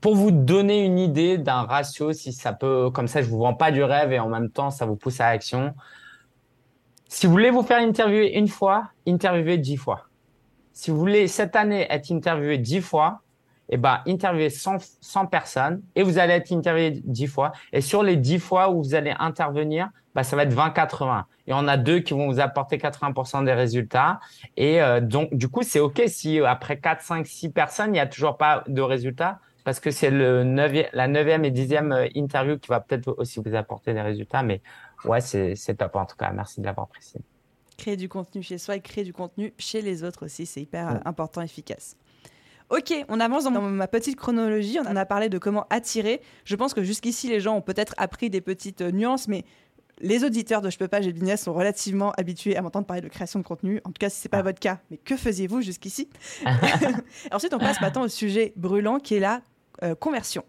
[0.00, 3.54] pour vous donner une idée d'un ratio, si ça peut, comme ça, je vous vends
[3.54, 5.74] pas du rêve et en même temps, ça vous pousse à l'action.
[7.08, 10.06] Si vous voulez vous faire interviewer une fois, interviewez dix fois.
[10.72, 13.22] Si vous voulez cette année être interviewé dix fois,
[13.68, 17.52] eh ben, interviewez 100, 100, personnes et vous allez être interviewé 10 fois.
[17.72, 21.24] Et sur les 10 fois où vous allez intervenir, bah, ça va être 20-80.
[21.46, 24.20] Et on a deux qui vont vous apporter 80% des résultats.
[24.56, 27.92] Et euh, donc, du coup, c'est OK si euh, après 4, 5, 6 personnes, il
[27.92, 31.92] n'y a toujours pas de résultats parce que c'est le 9 la neuvième et dixième
[31.92, 34.42] euh, interview qui va peut-être aussi vous apporter des résultats.
[34.42, 34.62] Mais
[35.04, 36.30] ouais, c'est top en tout cas.
[36.32, 37.20] Merci de l'avoir précisé.
[37.76, 41.02] Créer du contenu chez soi et créer du contenu chez les autres aussi, c'est hyper
[41.04, 41.96] important, efficace.
[42.68, 44.78] Ok, on avance dans ma petite chronologie.
[44.84, 46.20] On en a parlé de comment attirer.
[46.44, 49.44] Je pense que jusqu'ici, les gens ont peut-être appris des petites euh, nuances, mais
[50.00, 53.08] les auditeurs de Je peux pas, j'ai business sont relativement habitués à m'entendre parler de
[53.08, 53.80] création de contenu.
[53.84, 54.42] En tout cas, si c'est pas ah.
[54.42, 54.80] votre cas.
[54.90, 56.08] Mais que faisiez-vous jusqu'ici
[57.32, 59.42] Ensuite, on passe maintenant au sujet brûlant qui est la
[59.82, 60.44] euh, conversion.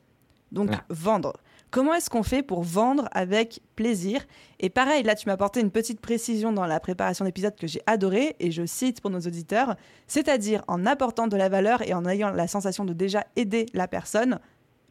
[0.52, 1.34] Donc, vendre.
[1.70, 4.26] Comment est-ce qu'on fait pour vendre avec plaisir?
[4.60, 7.82] Et pareil, là, tu m'as apporté une petite précision dans la préparation d'épisode que j'ai
[7.88, 9.76] adoré, et je cite pour nos auditeurs,
[10.08, 13.88] c'est-à-dire en apportant de la valeur et en ayant la sensation de déjà aider la
[13.90, 14.40] personne,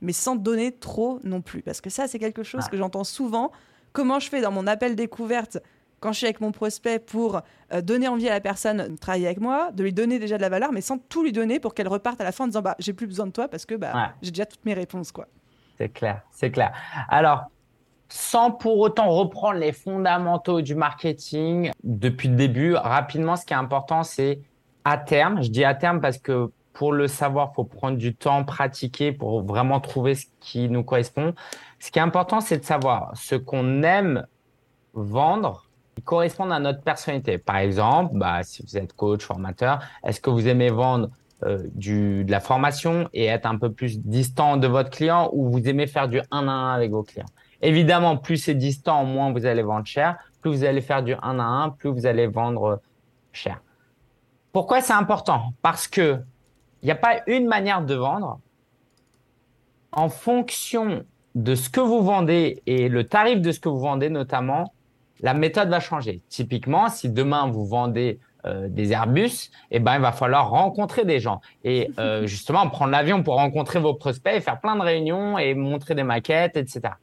[0.02, 1.62] mais sans donner trop non plus.
[1.62, 2.70] Parce que ça, c'est quelque chose ah.
[2.70, 3.52] que j'entends souvent.
[3.94, 5.58] Comment je fais dans mon appel découverte
[6.00, 7.40] quand je suis avec mon prospect pour
[7.72, 10.42] euh, donner envie à la personne de travailler avec moi, de lui donner déjà de
[10.42, 12.60] la valeur, mais sans tout lui donner pour qu'elle reparte à la fin en disant
[12.60, 15.26] bah j'ai plus besoin de toi parce que bah j'ai déjà toutes mes réponses quoi.
[15.78, 16.72] C'est clair, c'est clair.
[17.08, 17.44] Alors,
[18.08, 23.56] sans pour autant reprendre les fondamentaux du marketing depuis le début, rapidement, ce qui est
[23.56, 24.40] important, c'est
[24.84, 25.42] à terme.
[25.42, 29.42] Je dis à terme parce que pour le savoir, faut prendre du temps, pratiquer pour
[29.42, 31.34] vraiment trouver ce qui nous correspond.
[31.78, 34.26] Ce qui est important, c'est de savoir ce qu'on aime
[34.92, 37.38] vendre qui correspond à notre personnalité.
[37.38, 41.08] Par exemple, bah, si vous êtes coach, formateur, est-ce que vous aimez vendre
[41.44, 45.50] euh, du, de la formation et être un peu plus distant de votre client ou
[45.50, 47.26] vous aimez faire du 1 à 1 avec vos clients.
[47.60, 50.16] Évidemment, plus c'est distant, moins vous allez vendre cher.
[50.40, 52.80] Plus vous allez faire du 1 à 1, plus vous allez vendre
[53.32, 53.60] cher.
[54.52, 55.52] Pourquoi c'est important?
[55.60, 56.20] Parce que
[56.82, 58.40] il n'y a pas une manière de vendre.
[59.92, 64.08] En fonction de ce que vous vendez et le tarif de ce que vous vendez
[64.08, 64.72] notamment,
[65.20, 66.22] la méthode va changer.
[66.28, 71.20] Typiquement, si demain vous vendez euh, des Airbus, eh ben, il va falloir rencontrer des
[71.20, 71.40] gens.
[71.64, 75.54] Et euh, justement, prendre l'avion pour rencontrer vos prospects et faire plein de réunions et
[75.54, 76.94] montrer des maquettes, etc.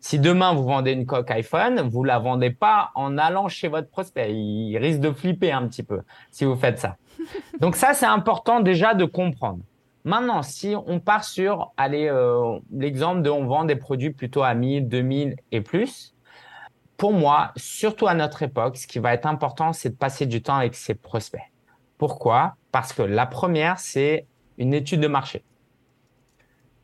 [0.00, 3.88] Si demain vous vendez une coque iPhone, vous la vendez pas en allant chez votre
[3.88, 4.34] prospect.
[4.34, 6.96] Il risque de flipper un petit peu si vous faites ça.
[7.60, 9.60] Donc ça, c'est important déjà de comprendre.
[10.04, 14.54] Maintenant, si on part sur, allez, euh, l'exemple de on vend des produits plutôt à
[14.54, 16.11] 1000, 2000 et plus,
[17.02, 20.40] pour moi, surtout à notre époque, ce qui va être important, c'est de passer du
[20.40, 21.42] temps avec ses prospects.
[21.98, 22.54] Pourquoi?
[22.70, 25.42] Parce que la première, c'est une étude de marché.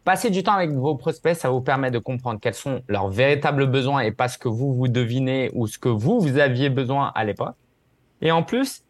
[0.02, 3.68] Passer du temps avec vos prospects, ça vous permet de comprendre quels sont leurs véritables
[3.68, 7.12] besoins et pas ce que vous vous devinez ou ce que vous, vous aviez besoin
[7.14, 7.54] à l'époque.
[8.20, 8.82] Et en plus,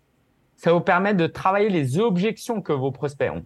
[0.56, 3.44] ça vous permet de travailler les objections que vos prospects ont.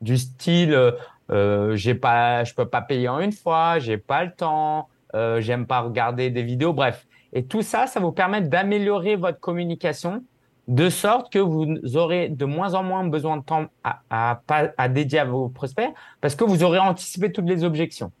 [0.00, 0.92] Du style, euh,
[1.30, 5.42] euh j'ai pas, je peux pas payer en une fois, j'ai pas le temps, euh,
[5.42, 7.06] j'aime pas regarder des vidéos, bref.
[7.32, 10.24] Et tout ça, ça vous permet d'améliorer votre communication
[10.68, 14.40] de sorte que vous aurez de moins en moins besoin de temps à,
[14.78, 15.90] à, dédier à vos prospects
[16.20, 18.12] parce que vous aurez anticipé toutes les objections.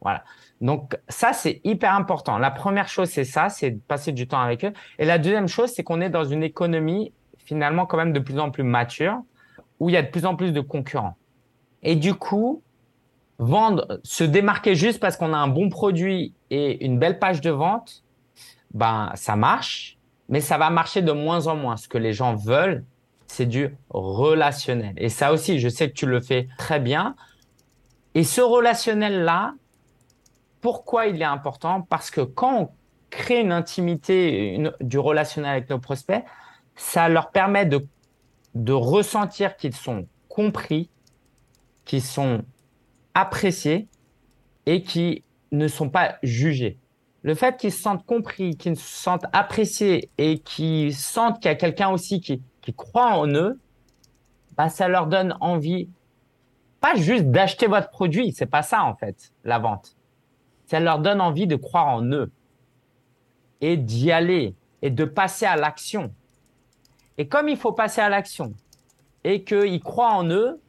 [0.00, 0.24] Voilà.
[0.60, 2.38] Donc ça, c'est hyper important.
[2.38, 4.72] La première chose, c'est ça, c'est de passer du temps avec eux.
[4.98, 8.38] Et la deuxième chose, c'est qu'on est dans une économie finalement quand même de plus
[8.38, 9.22] en plus mature
[9.80, 11.16] où il y a de plus en plus de concurrents.
[11.82, 12.62] Et du coup,
[13.38, 17.50] vendre, se démarquer juste parce qu'on a un bon produit et une belle page de
[17.50, 18.02] vente,
[18.72, 21.76] ben ça marche, mais ça va marcher de moins en moins.
[21.76, 22.84] Ce que les gens veulent,
[23.26, 24.94] c'est du relationnel.
[24.96, 27.14] Et ça aussi, je sais que tu le fais très bien.
[28.14, 29.54] Et ce relationnel-là,
[30.60, 31.82] pourquoi il est important?
[31.82, 32.70] Parce que quand on
[33.10, 36.24] crée une intimité, du relationnel avec nos prospects,
[36.74, 37.86] ça leur permet de,
[38.54, 40.90] de ressentir qu'ils sont compris,
[41.84, 42.42] qu'ils sont
[43.14, 43.88] appréciés
[44.66, 46.78] et qui ne sont pas jugés.
[47.22, 51.52] Le fait qu'ils se sentent compris, qu'ils se sentent appréciés et qu'ils sentent qu'il y
[51.52, 52.42] a quelqu'un aussi qui,
[52.76, 53.58] croit en eux,
[54.56, 55.88] bah, ça leur donne envie,
[56.80, 59.96] pas juste d'acheter votre produit, c'est pas ça en fait, la vente.
[60.66, 62.30] Ça leur donne envie de croire en eux
[63.62, 66.12] et d'y aller et de passer à l'action.
[67.16, 68.52] Et comme il faut passer à l'action
[69.24, 70.60] et qu'ils croient en eux,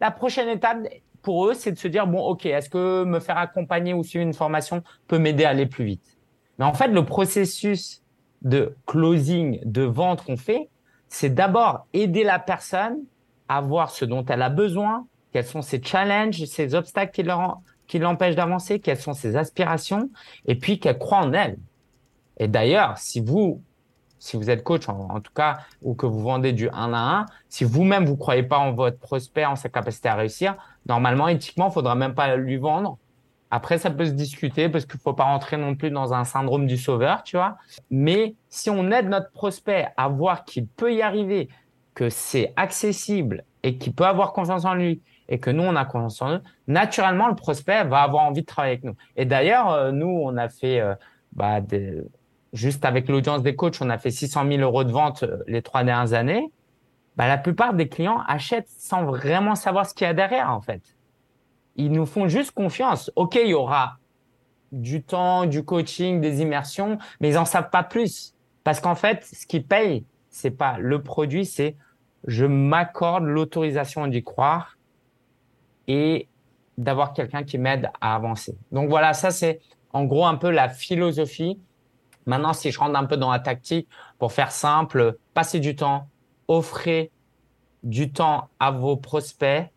[0.00, 0.78] la prochaine étape
[1.22, 4.24] pour eux, c'est de se dire, bon, OK, est-ce que me faire accompagner ou suivre
[4.24, 6.18] une formation peut m'aider à aller plus vite?
[6.58, 8.02] Mais en fait, le processus
[8.42, 10.68] de closing, de vente qu'on fait,
[11.08, 12.98] c'est d'abord aider la personne
[13.48, 17.12] à voir ce dont elle a besoin, quels sont ses challenges, ses obstacles
[17.86, 20.10] qui, l'empêchent d'avancer, quelles sont ses aspirations,
[20.46, 21.58] et puis qu'elle croit en elle.
[22.38, 23.62] Et d'ailleurs, si vous,
[24.18, 27.26] si vous êtes coach en, tout cas, ou que vous vendez du 1 à 1,
[27.48, 31.68] si vous-même vous croyez pas en votre prospect, en sa capacité à réussir, normalement, éthiquement,
[31.68, 32.98] il faudra même pas lui vendre.
[33.50, 36.66] Après, ça peut se discuter parce qu'il faut pas rentrer non plus dans un syndrome
[36.66, 37.58] du sauveur, tu vois.
[37.90, 41.50] Mais si on aide notre prospect à voir qu'il peut y arriver,
[41.94, 45.84] que c'est accessible et qu'il peut avoir confiance en lui et que nous, on a
[45.84, 48.96] confiance en eux, naturellement, le prospect va avoir envie de travailler avec nous.
[49.16, 50.94] Et d'ailleurs, euh, nous, on a fait euh,
[51.32, 51.60] bah,
[52.52, 55.62] juste avec l'audience des coachs, on a fait 600 000 euros de vente euh, les
[55.62, 56.50] trois dernières années.
[57.16, 60.60] Bah, la plupart des clients achètent sans vraiment savoir ce qu'il y a derrière, en
[60.60, 60.82] fait.
[61.76, 63.10] Ils nous font juste confiance.
[63.16, 63.98] OK, il y aura
[64.72, 68.34] du temps, du coaching, des immersions, mais ils en savent pas plus.
[68.64, 71.76] Parce qu'en fait, ce qui paye, c'est pas le produit, c'est
[72.26, 74.78] je m'accorde l'autorisation d'y croire
[75.88, 76.28] et
[76.78, 78.56] d'avoir quelqu'un qui m'aide à avancer.
[78.70, 79.60] Donc voilà, ça c'est
[79.92, 81.58] en gros un peu la philosophie
[82.26, 86.08] Maintenant, si je rentre un peu dans la tactique, pour faire simple, passez du temps,
[86.48, 87.10] offrez
[87.82, 89.70] du temps à vos prospects.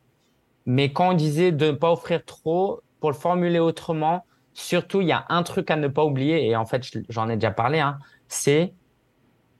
[0.65, 5.07] Mais quand on disait de ne pas offrir trop, pour le formuler autrement, surtout, il
[5.07, 7.79] y a un truc à ne pas oublier, et en fait, j'en ai déjà parlé,
[7.79, 8.73] hein, c'est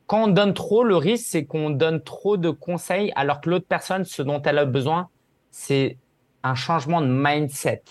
[0.08, 3.66] quand on donne trop, le risque, c'est qu'on donne trop de conseils, alors que l'autre
[3.68, 5.10] personne, ce dont elle a besoin,
[5.52, 5.98] c'est
[6.44, 7.84] un changement de mindset,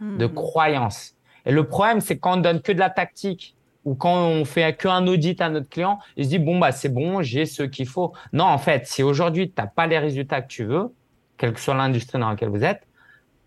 [0.00, 0.34] de mmh.
[0.34, 1.14] croyance.
[1.46, 4.76] Et le problème, c'est quand on donne que de la tactique, ou quand on fait
[4.76, 7.86] qu'un audit à notre client, il se dit bon bah c'est bon, j'ai ce qu'il
[7.86, 8.12] faut.
[8.32, 10.94] Non, en fait, si aujourd'hui tu n'as pas les résultats que tu veux,
[11.38, 12.82] quelle que soit l'industrie dans laquelle vous êtes,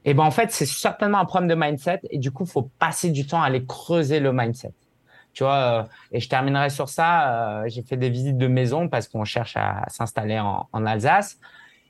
[0.06, 2.70] et eh ben en fait c'est certainement un problème de mindset et du coup faut
[2.78, 4.74] passer du temps à aller creuser le mindset.
[5.34, 7.62] Tu vois, euh, et je terminerai sur ça.
[7.62, 11.40] Euh, j'ai fait des visites de maison parce qu'on cherche à, s'installer en, en Alsace.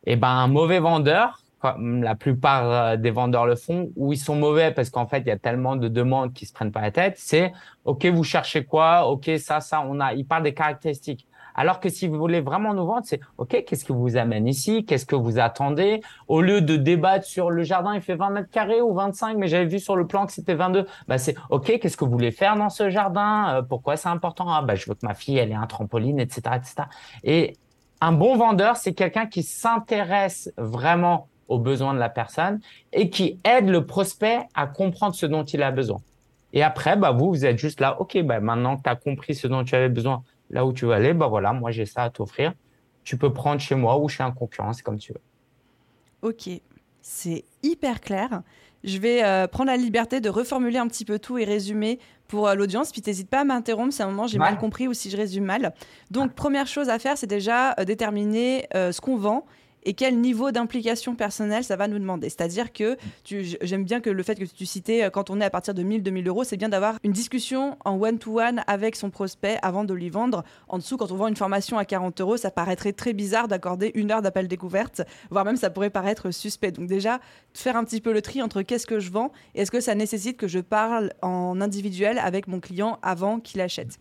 [0.06, 1.43] Et ben un mauvais vendeur,
[1.80, 5.28] la plupart euh, des vendeurs le font, où ils sont mauvais parce qu'en fait, il
[5.28, 7.16] y a tellement de demandes qui se prennent pas la tête.
[7.18, 7.52] C'est
[7.86, 9.08] OK, vous cherchez quoi?
[9.10, 10.14] OK, ça, ça, on a.
[10.14, 11.28] Ils parlent des caractéristiques.
[11.56, 14.86] Alors que si vous voulez vraiment nous vendre, c'est OK, qu'est-ce que vous amène ici?
[14.86, 16.02] Qu'est-ce que vous attendez?
[16.28, 19.48] Au lieu de débattre sur le jardin, il fait 20 mètres carrés ou 25, mais
[19.48, 20.88] j'avais vu sur le plan que c'était 22.
[21.08, 23.58] Bah c'est OK, qu'est-ce que vous voulez faire dans ce jardin?
[23.58, 24.46] Euh, Pourquoi c'est important?
[24.50, 26.88] Ah bah je veux que ma fille elle ait un trampoline, etc., etc.
[27.24, 27.58] Et
[28.02, 32.60] un bon vendeur, c'est quelqu'un qui s'intéresse vraiment aux besoins de la personne
[32.92, 36.02] et qui aide le prospect à comprendre ce dont il a besoin.
[36.54, 39.36] Et après, bah, vous, vous êtes juste là, OK, bah, maintenant que tu as compris
[39.36, 42.04] ce dont tu avais besoin, là où tu veux aller, bah, voilà, moi, j'ai ça
[42.04, 42.54] à t'offrir.
[43.04, 45.22] Tu peux prendre chez moi ou chez un concurrent, c'est comme tu veux.
[46.22, 46.50] OK,
[47.02, 48.44] c'est hyper clair.
[48.84, 52.48] Je vais euh, prendre la liberté de reformuler un petit peu tout et résumer pour
[52.48, 52.92] euh, l'audience.
[52.92, 55.18] Puis n'hésite pas à m'interrompre si à un moment j'ai mal compris ou si je
[55.18, 55.74] résume mal.
[56.12, 59.46] Donc, première chose à faire, c'est déjà euh, déterminer ce qu'on vend
[59.86, 62.30] et quel niveau d'implication personnelle ça va nous demander.
[62.30, 65.50] C'est-à-dire que j'aime bien que le fait que tu citais, euh, quand on est à
[65.50, 69.58] partir de 1000, 2000 euros, c'est bien d'avoir une discussion en one-to-one avec son prospect
[69.62, 70.44] avant de lui vendre.
[70.68, 73.92] En dessous, quand on vend une formation à 40 euros, ça paraîtrait très bizarre d'accorder
[73.96, 76.72] une heure d'appel découverte, voire même ça pourrait paraître suspect.
[76.72, 77.20] Donc déjà,
[77.54, 79.96] faire un petit peu le tri entre qu'est-ce que je vends et est-ce que ça
[79.96, 84.00] nécessite que je parle en individuel avec mon client avant qu'il achète.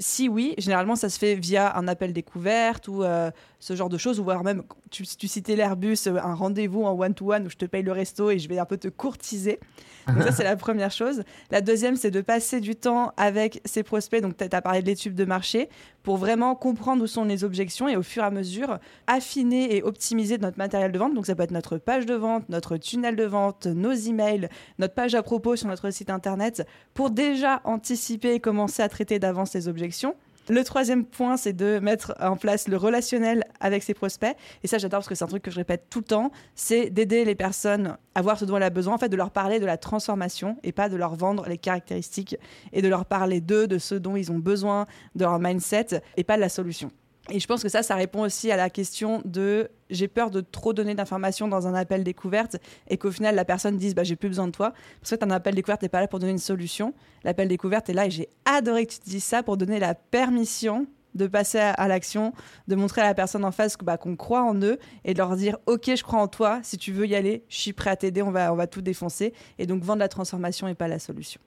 [0.00, 3.98] Si oui, généralement ça se fait via un appel découverte ou euh, ce genre de
[3.98, 7.56] choses, ou voire même, tu, tu citais l'Airbus, euh, un rendez-vous en one-to-one où je
[7.56, 9.58] te paye le resto et je vais un peu te courtiser.
[10.06, 11.22] Donc ça, c'est la première chose.
[11.50, 14.22] La deuxième, c'est de passer du temps avec ses prospects.
[14.22, 15.68] Donc, tu as parlé de l'étude de marché
[16.02, 19.82] pour vraiment comprendre où sont les objections et au fur et à mesure, affiner et
[19.82, 21.14] optimiser notre matériel de vente.
[21.14, 24.94] Donc, ça peut être notre page de vente, notre tunnel de vente, nos emails, notre
[24.94, 29.52] page à propos sur notre site internet pour déjà anticiper et commencer à traiter d'avance
[29.52, 30.14] les objections.
[30.50, 34.34] Le troisième point, c'est de mettre en place le relationnel avec ses prospects.
[34.62, 36.30] Et ça, j'adore parce que c'est un truc que je répète tout le temps.
[36.54, 39.30] C'est d'aider les personnes à voir ce dont elles ont besoin, en fait, de leur
[39.30, 42.36] parler de la transformation et pas de leur vendre les caractéristiques
[42.72, 46.24] et de leur parler d'eux, de ce dont ils ont besoin, de leur mindset et
[46.24, 46.90] pas de la solution.
[47.30, 50.40] Et je pense que ça, ça répond aussi à la question de j'ai peur de
[50.40, 52.56] trop donner d'informations dans un appel découverte
[52.88, 54.72] et qu'au final la personne dise bah, j'ai plus besoin de toi.
[55.00, 56.94] Parce que un appel découverte n'est pas là pour donner une solution.
[57.24, 60.86] L'appel découverte est là et j'ai adoré que tu dises ça pour donner la permission
[61.14, 62.32] de passer à, l'action,
[62.68, 65.36] de montrer à la personne en face bah, qu'on croit en eux et de leur
[65.36, 67.96] dire ok je crois en toi, si tu veux y aller, je suis prêt à
[67.96, 69.32] t'aider, on va, on va tout défoncer.
[69.58, 71.40] Et donc vendre la transformation et pas la solution.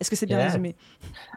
[0.00, 0.74] Est-ce que c'est bien résumé?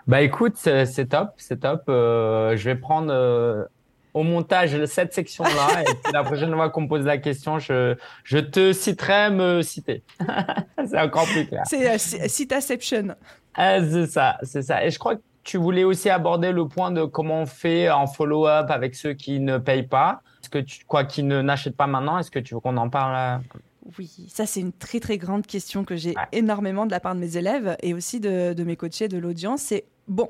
[0.08, 1.84] Bah écoute, c'est top, c'est top.
[1.89, 3.65] Euh, je vais prendre euh,
[4.13, 8.38] au montage cette section-là et la prochaine fois qu'on me pose la question, je, je
[8.38, 10.04] te citerai me citer.
[10.86, 11.63] c'est encore plus clair.
[11.65, 13.15] C'est euh, citaception.
[13.56, 14.86] Ah, c'est ça, c'est ça.
[14.86, 18.08] Et je crois que tu voulais aussi aborder le point de comment on fait en
[18.08, 20.21] follow-up avec ceux qui ne payent pas.
[20.41, 22.17] Est-ce que tu, quoi, qui ne n'achètent pas maintenant?
[22.17, 23.41] Est-ce que tu veux qu'on en parle
[23.98, 27.19] oui, ça c'est une très très grande question que j'ai énormément de la part de
[27.19, 29.62] mes élèves et aussi de, mes coachés, de l'audience.
[29.62, 30.30] C'est bon,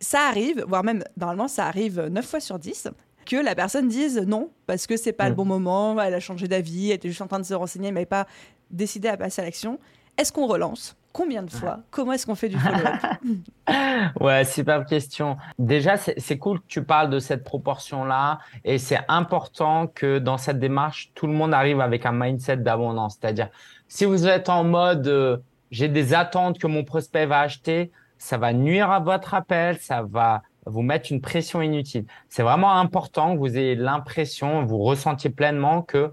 [0.00, 2.88] ça arrive, voire même normalement ça arrive 9 fois sur 10,
[3.26, 5.36] que la personne dise non parce que c'est pas le mm.
[5.36, 8.06] bon moment, elle a changé d'avis, elle était juste en train de se renseigner, mais
[8.06, 8.26] pas
[8.70, 9.78] décidé à passer à l'action.
[10.16, 10.96] Est-ce qu'on relance?
[11.18, 15.36] Combien de fois Comment est-ce qu'on fait du follow-up Ouais, super question.
[15.58, 20.60] Déjà, c'est cool que tu parles de cette proportion-là et c'est important que dans cette
[20.60, 23.18] démarche, tout le monde arrive avec un mindset d'abondance.
[23.20, 23.48] C'est-à-dire,
[23.88, 25.38] si vous êtes en mode euh,
[25.72, 30.04] j'ai des attentes que mon prospect va acheter, ça va nuire à votre appel, ça
[30.08, 32.04] va vous mettre une pression inutile.
[32.28, 36.12] C'est vraiment important que vous ayez l'impression, vous ressentiez pleinement que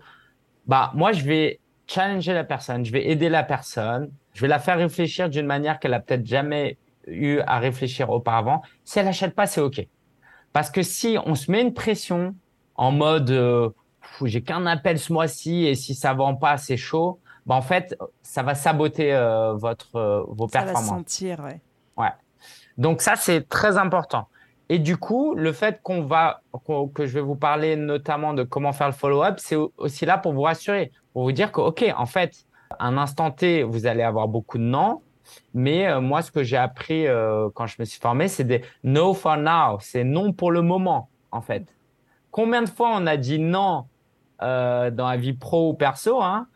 [0.66, 4.60] bah moi je vais challenger la personne, je vais aider la personne, je vais la
[4.60, 8.62] faire réfléchir d'une manière qu'elle a peut-être jamais eu à réfléchir auparavant.
[8.84, 9.88] Si elle n'achète pas, c'est OK.
[10.52, 12.36] Parce que si on se met une pression
[12.76, 13.70] en mode euh,
[14.24, 17.98] j'ai qu'un appel ce mois-ci et si ça vend pas, c'est chaud, bah en fait,
[18.22, 20.86] ça va saboter euh, votre euh, vos performances.
[20.86, 21.62] Ça va sentir, ouais.
[21.98, 22.12] Ouais.
[22.78, 24.28] Donc ça c'est très important.
[24.68, 26.42] Et du coup, le fait qu'on va
[26.94, 30.34] que je vais vous parler notamment de comment faire le follow-up, c'est aussi là pour
[30.34, 32.46] vous rassurer, pour vous dire que OK, en fait,
[32.80, 35.02] un instant T, vous allez avoir beaucoup de non.
[35.54, 38.64] Mais euh, moi, ce que j'ai appris euh, quand je me suis formé, c'est des
[38.84, 39.78] no for now.
[39.80, 41.66] C'est non pour le moment, en fait.
[42.32, 43.86] Combien de fois on a dit non
[44.42, 46.48] euh, dans la vie pro ou perso hein,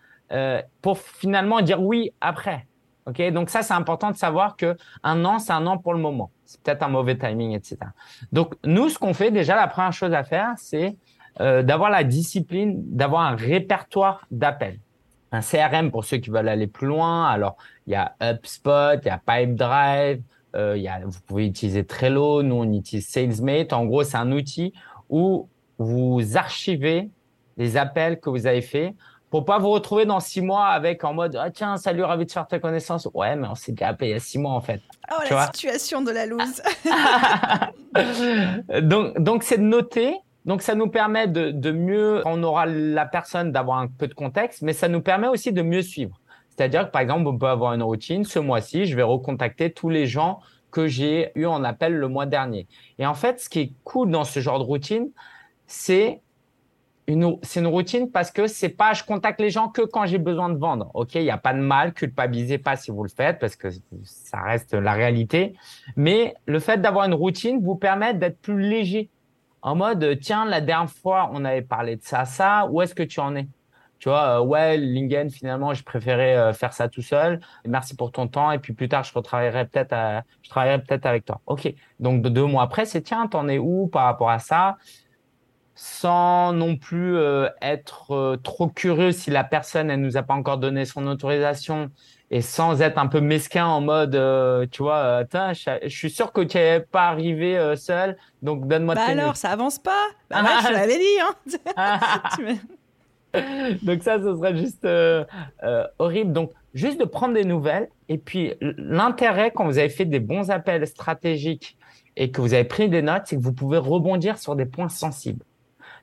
[0.82, 2.68] pour finalement dire oui après
[3.06, 6.00] Ok, donc ça c'est important de savoir que un non c'est un non pour le
[6.00, 6.30] moment.
[6.46, 7.78] C'est peut-être un mauvais timing, etc.
[8.32, 10.96] Donc nous, ce qu'on fait déjà, la première chose à faire, c'est
[11.40, 14.80] d'avoir la discipline, d'avoir un répertoire d'appels
[15.32, 17.28] un CRM pour ceux qui veulent aller plus loin.
[17.28, 20.22] Alors, il y a HubSpot, il y a Pipedrive,
[20.56, 23.74] euh, il y a, vous pouvez utiliser Trello, nous on utilise SalesMate.
[23.74, 24.74] En gros, c'est un outil
[25.10, 27.10] où vous archivez
[27.58, 28.94] les appels que vous avez faits
[29.30, 32.32] pour pas vous retrouver dans six mois avec en mode ah tiens salut ravi de
[32.32, 34.62] faire ta connaissance ouais mais on s'est déjà appelé il y a six mois en
[34.62, 36.62] fait oh la situation de la loose
[38.82, 40.16] donc donc c'est de noter
[40.50, 44.64] donc, ça nous permet de, mieux, on aura la personne d'avoir un peu de contexte,
[44.64, 46.20] mais ça nous permet aussi de mieux suivre.
[46.50, 48.24] C'est-à-dire que, par exemple, on peut avoir une routine.
[48.24, 50.40] Ce mois-ci, je vais recontacter tous les gens
[50.72, 52.66] que j'ai eu en appel le mois dernier.
[52.98, 55.12] Et en fait, ce qui est cool dans ce genre de routine,
[55.68, 56.20] c'est
[57.06, 60.18] une, c'est une routine parce que c'est pas je contacte les gens que quand j'ai
[60.18, 60.90] besoin de vendre.
[60.96, 63.68] OK, il n'y a pas de mal, culpabilisez pas si vous le faites parce que
[64.04, 65.54] ça reste la réalité.
[65.96, 69.12] Mais le fait d'avoir une routine vous permet d'être plus léger
[69.62, 73.04] en mode tiens la dernière fois on avait parlé de ça ça où est-ce que
[73.04, 73.48] tu en es?
[74.00, 77.42] Tu vois euh, ouais Lingen finalement j'ai préféré euh, faire ça tout seul.
[77.66, 78.52] Merci pour ton temps.
[78.52, 81.42] Et puis plus tard je retravaillerai peut-être je travaillerai peut-être avec toi.
[81.46, 81.74] Ok.
[82.00, 84.78] Donc deux mois après c'est tiens t'en es où par rapport à ça?
[85.76, 90.58] Sans non plus euh, être trop curieux si la personne elle nous a pas encore
[90.58, 91.90] donné son autorisation
[92.32, 96.32] et sans être un peu mesquin en mode, euh, tu vois, euh, je, suis sûr
[96.32, 100.42] que tu n'es pas arrivé euh, seul, donc donne-moi bah alors, ça avance pas bah
[100.44, 101.20] ouais, je l'avais dit,
[102.46, 102.56] hein
[103.84, 104.88] Donc ça, ce serait juste
[106.00, 106.34] horrible.
[106.34, 110.50] Donc, juste de prendre des nouvelles, et puis l'intérêt quand vous avez fait des bons
[110.50, 111.78] appels stratégiques
[112.16, 114.90] et que vous avez pris des notes, c'est que vous pouvez rebondir sur des points
[114.90, 115.44] sensibles.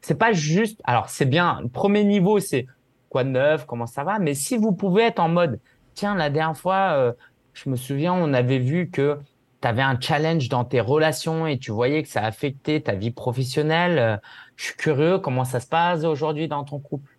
[0.03, 2.67] C'est pas juste, alors c'est bien, le premier niveau, c'est
[3.09, 5.59] quoi de neuf, comment ça va, mais si vous pouvez être en mode
[5.97, 7.13] tiens, la dernière fois, euh,
[7.55, 9.19] je me souviens, on avait vu que
[9.61, 13.11] tu avais un challenge dans tes relations et tu voyais que ça affectait ta vie
[13.11, 13.99] professionnelle.
[13.99, 14.17] Euh,
[14.55, 17.11] je suis curieux, comment ça se passe aujourd'hui dans ton couple?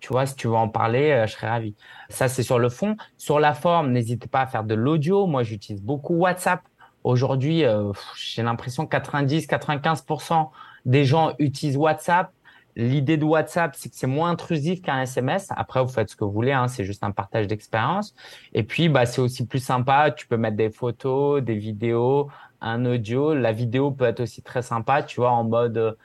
[0.00, 1.76] Tu vois, si tu veux en parler, euh, je serais ravi.
[2.08, 2.96] Ça, c'est sur le fond.
[3.16, 5.26] Sur la forme, n'hésitez pas à faire de l'audio.
[5.26, 6.62] Moi, j'utilise beaucoup WhatsApp.
[7.04, 7.64] Aujourd'hui,
[8.16, 10.48] j'ai l'impression que 90-95%
[10.86, 12.32] des gens utilisent WhatsApp.
[12.76, 15.48] L'idée de WhatsApp, c'est que c'est moins intrusif qu'un SMS.
[15.50, 18.14] Après, vous faites ce que vous voulez, hein, c'est juste un partage d'expérience.
[18.52, 20.10] Et puis, bah, c'est aussi plus sympa.
[20.10, 22.28] Tu peux mettre des photos, des vidéos,
[22.60, 23.34] un audio.
[23.34, 25.96] La vidéo peut être aussi très sympa, tu vois, en mode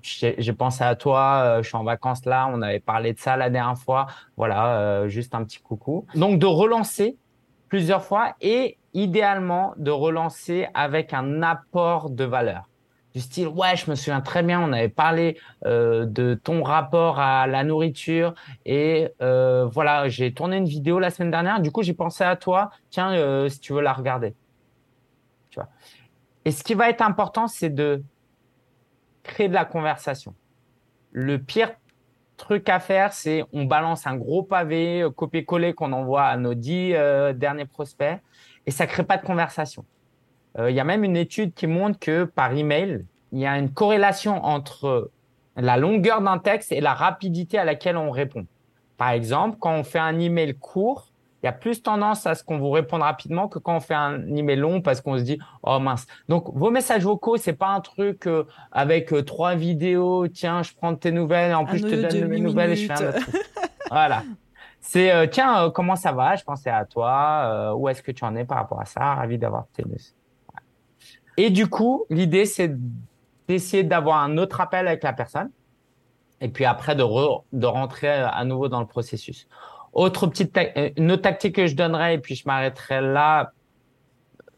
[0.00, 3.50] j'ai pensé à toi, je suis en vacances là, on avait parlé de ça la
[3.50, 4.06] dernière fois.
[4.36, 6.06] Voilà, juste un petit coucou.
[6.14, 7.16] Donc de relancer
[7.68, 12.68] plusieurs fois et idéalement de relancer avec un apport de valeur
[13.14, 17.18] du style ouais je me souviens très bien on avait parlé euh, de ton rapport
[17.18, 18.34] à la nourriture
[18.66, 21.60] et euh, voilà j'ai tourné une vidéo la semaine dernière.
[21.60, 22.70] Du coup j'ai pensé à toi.
[22.90, 24.34] Tiens euh, si tu veux la regarder.
[26.44, 28.02] Et ce qui va être important c'est de
[29.22, 30.34] créer de la conversation.
[31.10, 31.72] Le pire
[32.36, 36.92] truc à faire c'est on balance un gros pavé copier-coller qu'on envoie à nos dix
[37.34, 38.20] derniers prospects
[38.66, 39.84] et ça crée pas de conversation
[40.58, 43.70] il y a même une étude qui montre que par email, il y a une
[43.70, 45.10] corrélation entre
[45.56, 48.46] la longueur d'un texte et la rapidité à laquelle on répond.
[48.96, 52.42] Par exemple, quand on fait un email court, il y a plus tendance à ce
[52.42, 55.38] qu'on vous réponde rapidement que quand on fait un email long parce qu'on se dit
[55.62, 56.06] oh mince.
[56.28, 60.26] Donc vos messages vocaux c'est pas un truc euh, avec euh, trois vidéos.
[60.26, 61.54] Tiens, je prends tes nouvelles.
[61.54, 63.50] En plus je te donne mes nouvelles et je fais un autre truc.
[63.90, 64.24] voilà.
[64.80, 66.34] C'est tiens comment ça va?
[66.34, 67.74] Je pensais à toi.
[67.76, 69.14] où est-ce que tu en es par rapport à ça?
[69.14, 69.96] Ravi d'avoir tes news.
[71.38, 72.76] Et du coup, l'idée, c'est
[73.46, 75.50] d'essayer d'avoir un autre appel avec la personne
[76.40, 77.04] et puis après de,
[77.52, 79.48] de rentrer à nouveau dans le processus.
[79.92, 83.52] Autre petite euh, une autre tactique que je donnerais et puis je m'arrêterai là,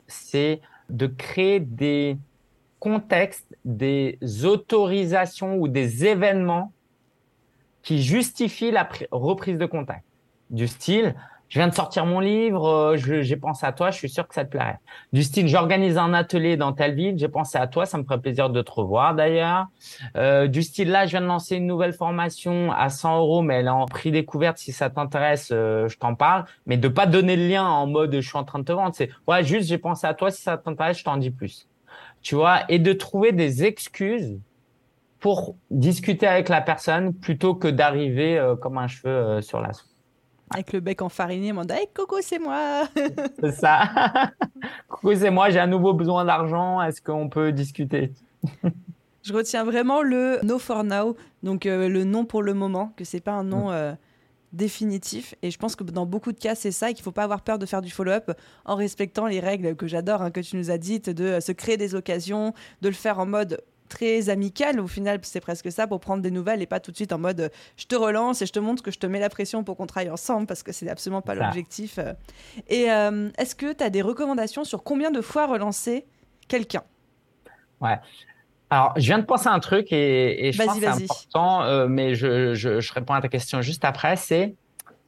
[0.08, 2.18] c'est de créer des
[2.78, 6.72] contextes, des autorisations ou des événements
[7.82, 10.04] qui justifient la reprise de contact.
[10.48, 11.14] Du style,
[11.50, 14.34] je viens de sortir mon livre, euh, j'ai pensé à toi, je suis sûr que
[14.34, 14.78] ça te plairait.
[15.12, 18.20] Du style, j'organise un atelier dans telle ville, j'ai pensé à toi, ça me ferait
[18.20, 19.66] plaisir de te revoir d'ailleurs.
[20.16, 23.56] Euh, du style, là, je viens de lancer une nouvelle formation à 100 euros, mais
[23.56, 24.58] elle est en prix découverte.
[24.58, 26.44] Si ça t'intéresse, euh, je t'en parle.
[26.66, 28.94] Mais de pas donner le lien en mode je suis en train de te vendre.
[28.94, 30.30] C'est ouais, juste j'ai pensé à toi.
[30.30, 31.68] Si ça t'intéresse, je t'en dis plus.
[32.22, 34.38] Tu vois, et de trouver des excuses
[35.18, 39.89] pour discuter avec la personne plutôt que d'arriver euh, comme un cheveu sur la soupe.
[40.52, 42.82] Avec le bec enfariné, on dit hey, Coco, c'est moi
[43.40, 43.82] C'est ça.
[44.88, 46.82] Coco, c'est moi, j'ai un nouveau besoin d'argent.
[46.82, 48.12] Est-ce qu'on peut discuter?
[49.22, 53.04] Je retiens vraiment le no for now, donc euh, le non pour le moment, que
[53.04, 53.92] c'est pas un non euh,
[54.52, 55.34] définitif.
[55.42, 57.42] Et je pense que dans beaucoup de cas, c'est ça, et qu'il faut pas avoir
[57.42, 58.32] peur de faire du follow-up
[58.64, 61.76] en respectant les règles que j'adore, hein, que tu nous as dites, de se créer
[61.76, 64.80] des occasions, de le faire en mode très amical.
[64.80, 67.18] Au final, c'est presque ça pour prendre des nouvelles et pas tout de suite en
[67.18, 69.76] mode je te relance et je te montre que je te mets la pression pour
[69.76, 71.98] qu'on travaille ensemble parce que c'est absolument pas l'objectif.
[72.68, 76.06] Et euh, est-ce que tu as des recommandations sur combien de fois relancer
[76.48, 76.82] quelqu'un?
[77.80, 77.98] Ouais.
[78.70, 81.88] Alors, je viens de penser à un truc et, je pense que c'est important, euh,
[81.88, 84.16] mais je, je, réponds à ta question juste après.
[84.16, 84.54] C'est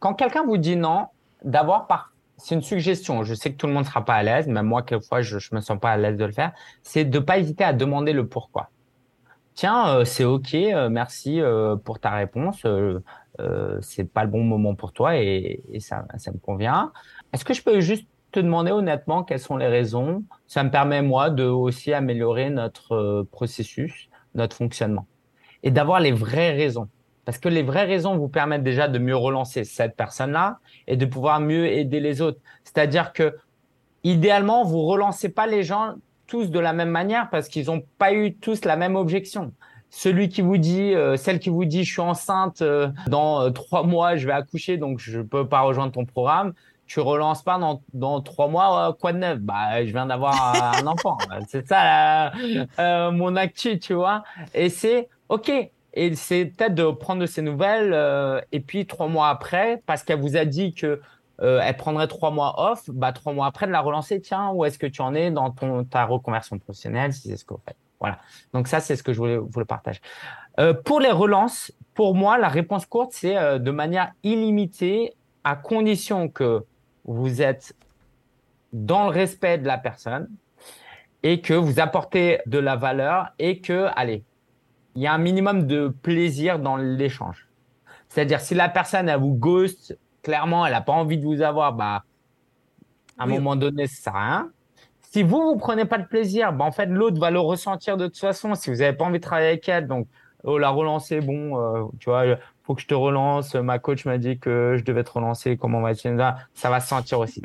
[0.01, 1.07] quand quelqu'un vous dit non,
[1.45, 2.12] d'avoir par
[2.43, 3.23] c'est une suggestion.
[3.23, 5.37] Je sais que tout le monde ne sera pas à l'aise, même moi, quelquefois, je
[5.37, 6.53] ne me sens pas à l'aise de le faire.
[6.83, 8.71] C'est de ne pas hésiter à demander le pourquoi.
[9.55, 12.67] Tiens, euh, c'est OK, euh, merci euh, pour ta réponse.
[13.81, 16.93] c'est pas le bon moment pour toi et, ça, me convient.
[17.33, 20.25] Est-ce que je peux juste te demander honnêtement quelles sont les raisons?
[20.49, 25.07] Ça me permet, moi, de aussi améliorer notre processus, notre fonctionnement
[25.63, 26.89] et d'avoir les vraies raisons.
[27.25, 30.59] Parce que les vraies raisons vous permettent déjà de mieux relancer cette personne-là
[30.89, 32.41] et de pouvoir mieux aider les autres.
[32.65, 33.37] C'est-à-dire que,
[34.03, 35.95] idéalement, vous relancez pas les gens
[36.27, 39.53] tous de la même manière parce qu'ils n'ont pas eu tous la même objection.
[39.91, 43.51] Celui qui vous dit, euh, celle qui vous dit, je suis enceinte, euh, dans euh,
[43.51, 46.55] trois mois, je vais accoucher, donc je peux pas rejoindre ton programme.
[46.87, 49.39] Tu relances pas dans, dans trois mois, quoi de neuf?
[49.39, 51.19] Bah, je viens d'avoir un enfant.
[51.47, 52.33] C'est ça
[53.11, 54.25] mon actu, tu vois.
[54.55, 59.09] Et c'est ok et c'est peut-être de prendre de ces nouvelles euh, et puis trois
[59.09, 61.01] mois après, parce qu'elle vous a dit que
[61.41, 64.21] euh, elle prendrait trois mois off, bah trois mois après de la relancer.
[64.21, 67.45] Tiens, où est-ce que tu en es dans ton ta reconversion professionnelle si c'est ce
[67.45, 67.77] que vous faites.
[68.01, 68.19] Voilà.
[68.53, 70.01] Donc ça, c'est ce que je voulais vous le partager.
[70.61, 75.15] Euh, pour les relances, pour moi, la réponse courte, c'est de manière illimitée,
[75.45, 76.65] à condition que
[77.05, 77.75] vous êtes
[78.73, 80.29] dans le respect de la personne
[81.23, 84.25] et que vous apportez de la valeur et que, allez,
[84.95, 87.49] il y a un minimum de plaisir dans l'échange.
[88.09, 91.73] C'est-à-dire, si la personne, elle vous ghost, clairement, elle n'a pas envie de vous avoir,
[91.73, 92.05] bah,
[93.19, 94.51] à un moment donné, ça sert à rien.
[95.01, 98.07] Si vous, vous prenez pas de plaisir, bah, en fait, l'autre va le ressentir de
[98.07, 98.55] toute façon.
[98.55, 100.07] Si vous n'avez pas envie de travailler avec elle, donc,
[100.45, 102.25] oh, la relancer, bon, euh, tu vois,
[102.65, 103.55] faut que je te relance.
[103.55, 105.57] Ma coach m'a dit que je devais te relancer.
[105.57, 106.17] Comment va t
[106.55, 107.43] Ça va se sentir aussi.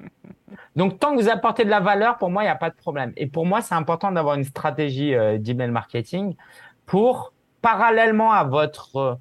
[0.75, 2.75] Donc, tant que vous apportez de la valeur, pour moi, il n'y a pas de
[2.75, 3.13] problème.
[3.17, 6.35] Et pour moi, c'est important d'avoir une stratégie euh, d'email marketing
[6.85, 7.33] pour
[7.67, 9.19] parallèlement à votre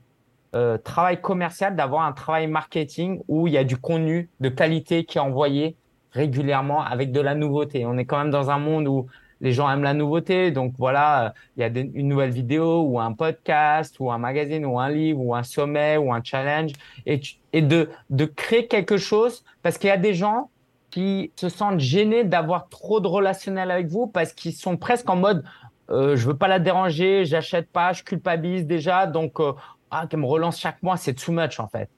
[0.55, 5.05] euh, travail commercial, d'avoir un travail marketing où il y a du contenu de qualité
[5.05, 5.75] qui est envoyé
[6.13, 7.85] régulièrement avec de la nouveauté.
[7.87, 9.09] On est quand même dans un monde où
[9.41, 10.53] les gens aiment la nouveauté.
[10.53, 14.79] Donc voilà, il y a une nouvelle vidéo ou un podcast ou un magazine ou
[14.79, 16.71] un livre ou un sommet ou un challenge
[17.05, 17.21] et,
[17.53, 20.51] de créer quelque chose parce qu'il y a des gens
[20.91, 25.17] qui se sentent gênés d'avoir trop de relationnel avec vous parce qu'ils sont presque en
[25.17, 25.43] mode
[25.91, 29.53] euh, je veux pas la déranger, j'achète pas, je culpabilise déjà, donc euh,
[29.91, 31.89] ah qu'elle me relance chaque mois, c'est too much en fait.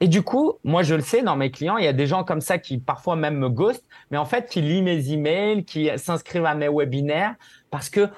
[0.00, 2.24] Et du coup, moi je le sais dans mes clients, il y a des gens
[2.24, 5.90] comme ça qui parfois même me ghostent, mais en fait qui lisent mes emails, qui
[5.96, 7.34] s'inscrivent à mes webinaires
[7.70, 8.08] parce que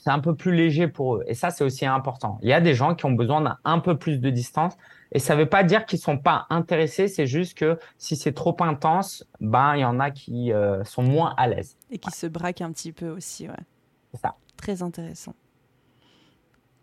[0.00, 1.24] c'est un peu plus léger pour eux.
[1.26, 2.38] Et ça c'est aussi important.
[2.42, 4.76] Il y a des gens qui ont besoin d'un peu plus de distance.
[5.12, 8.32] Et ça ne veut pas dire qu'ils sont pas intéressés, c'est juste que si c'est
[8.32, 11.76] trop intense, ben il y en a qui euh, sont moins à l'aise.
[11.90, 13.54] Et qui se braquent un petit peu aussi, ouais.
[14.12, 14.36] C'est ça.
[14.62, 15.34] Très intéressant.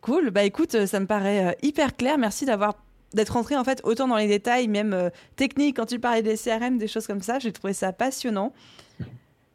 [0.02, 0.32] Cool.
[0.32, 2.18] Bah écoute, euh, ça me paraît euh, hyper clair.
[2.18, 2.76] Merci d'avoir
[3.14, 6.36] d'être rentré en fait autant dans les détails, même euh, techniques, quand tu parlais des
[6.36, 7.40] CRM, des choses comme ça.
[7.40, 8.52] J'ai trouvé ça passionnant.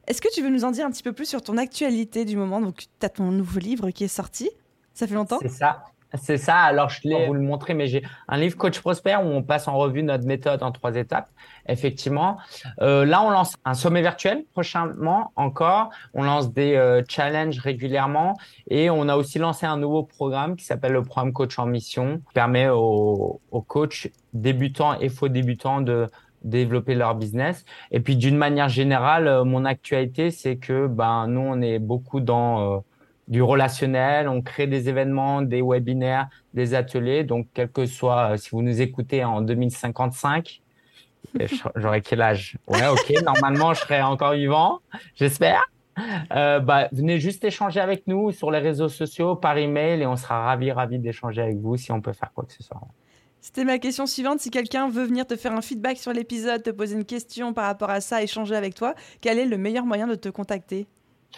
[0.06, 2.36] Est-ce que tu veux nous en dire un petit peu plus sur ton actualité du
[2.36, 2.62] moment?
[2.62, 4.50] Donc, tu as ton nouveau livre qui est sorti.
[4.94, 5.84] Ça fait longtemps C'est ça.
[6.16, 6.56] C'est ça.
[6.56, 9.68] Alors, je vais vous le montrer, mais j'ai un livre Coach Prosper où on passe
[9.68, 11.28] en revue notre méthode en trois étapes.
[11.66, 12.36] Effectivement.
[12.80, 15.90] Euh, là, on lance un sommet virtuel prochainement encore.
[16.12, 18.34] On lance des euh, challenges régulièrement
[18.68, 22.18] et on a aussi lancé un nouveau programme qui s'appelle le programme Coach en Mission,
[22.28, 26.08] qui permet aux, aux coachs débutants et faux débutants de
[26.44, 27.64] développer leur business.
[27.90, 32.20] Et puis, d'une manière générale, euh, mon actualité, c'est que ben nous, on est beaucoup
[32.20, 32.78] dans euh,
[33.28, 37.24] du relationnel, on crée des événements, des webinaires, des ateliers.
[37.24, 40.60] Donc, quel que soit, euh, si vous nous écoutez en 2055,
[41.76, 42.56] j'aurai quel âge?
[42.68, 44.80] Ouais, ok, normalement, je serai encore vivant,
[45.16, 45.64] j'espère.
[46.32, 50.16] Euh, bah, venez juste échanger avec nous sur les réseaux sociaux, par email, et on
[50.16, 52.80] sera ravis, ravis d'échanger avec vous si on peut faire quoi que ce soit.
[53.40, 54.40] C'était ma question suivante.
[54.40, 57.66] Si quelqu'un veut venir te faire un feedback sur l'épisode, te poser une question par
[57.66, 60.86] rapport à ça, échanger avec toi, quel est le meilleur moyen de te contacter?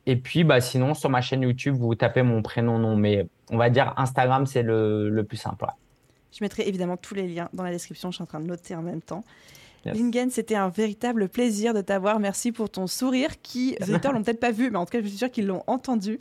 [0.06, 2.96] Et puis, bah, sinon, sur ma chaîne YouTube, vous tapez mon prénom, nom.
[2.96, 5.66] Mais on va dire Instagram, c'est le, plus simple.
[6.32, 8.12] Je mettrai évidemment tous les liens dans la description.
[8.12, 9.24] Je suis en train de noter en même temps.
[9.86, 12.20] Lingen, c'était un véritable plaisir de t'avoir.
[12.20, 15.02] Merci pour ton sourire qui, les auditeurs l'ont peut-être pas vu, mais en tout cas,
[15.02, 16.20] je suis sûre qu'ils l'ont entendu.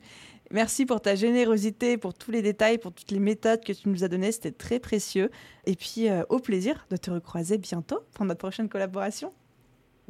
[0.50, 4.02] Merci pour ta générosité, pour tous les détails, pour toutes les méthodes que tu nous
[4.02, 4.32] as données.
[4.32, 5.30] C'était très précieux.
[5.66, 9.32] Et puis, euh, au plaisir de te recroiser bientôt pour notre prochaine collaboration.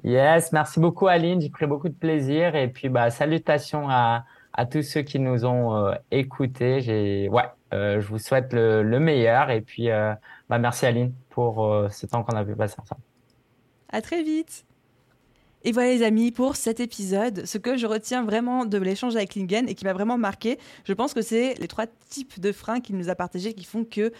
[0.04, 1.40] Yes, merci beaucoup Aline.
[1.40, 2.54] J'ai pris beaucoup de plaisir.
[2.54, 4.24] Et puis, bah, salutations à,
[4.70, 6.82] tous ceux qui nous ont euh, écoutés.
[6.82, 9.50] J'ai, ouais, euh, je vous souhaite le, meilleur.
[9.50, 13.02] Et puis, bah, merci Aline pour ce temps qu'on a pu passer ensemble.
[13.90, 14.64] À très vite.
[15.68, 17.44] Et voilà les amis pour cet épisode.
[17.44, 20.94] Ce que je retiens vraiment de l'échange avec Lingen et qui m'a vraiment marqué, je
[20.94, 24.10] pense que c'est les trois types de freins qu'il nous a partagés qui font que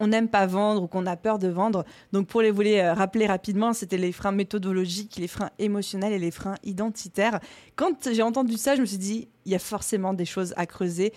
[0.00, 1.86] on n'aime pas vendre ou qu'on a peur de vendre.
[2.12, 6.12] Donc pour les vous les euh, rappeler rapidement, c'était les freins méthodologiques, les freins émotionnels
[6.12, 7.40] et les freins identitaires.
[7.74, 10.66] Quand j'ai entendu ça, je me suis dit, il y a forcément des choses à
[10.66, 11.14] creuser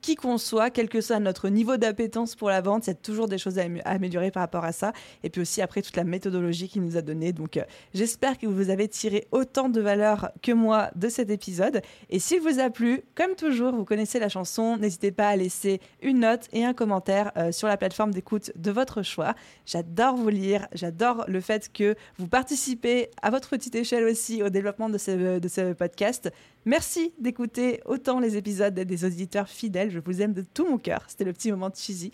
[0.00, 2.94] qui qu'on soit, quel que soit notre niveau d'appétence pour la vente, il y a
[2.94, 4.92] toujours des choses à, améliorer par rapport à ça.
[5.22, 7.32] Et puis aussi après toute la méthodologie qu'il nous a donnée.
[7.32, 7.62] Donc euh,
[7.94, 11.82] j'espère que vous avez tiré autant de valeur que moi de cet épisode.
[12.08, 15.80] Et s'il vous a plu, comme toujours, vous connaissez la chanson, n'hésitez pas à laisser
[16.02, 19.34] une note et un commentaire euh, sur la plateforme d'écoute de votre choix.
[19.66, 24.48] J'adore vous lire, j'adore le fait que vous participez à votre petite échelle aussi au
[24.48, 26.30] développement de ce, de ce podcast.
[26.66, 29.90] Merci d'écouter autant les épisodes des auditeurs fidèles.
[29.90, 31.04] Je vous aime de tout mon cœur.
[31.08, 32.12] C'était le petit moment de cheesy.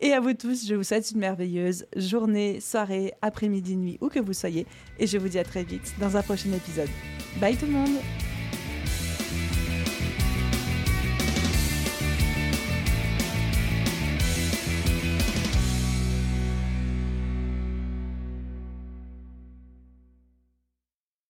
[0.00, 4.20] Et à vous tous, je vous souhaite une merveilleuse journée, soirée, après-midi, nuit, où que
[4.20, 4.66] vous soyez.
[4.98, 6.90] Et je vous dis à très vite dans un prochain épisode.
[7.40, 7.96] Bye tout le monde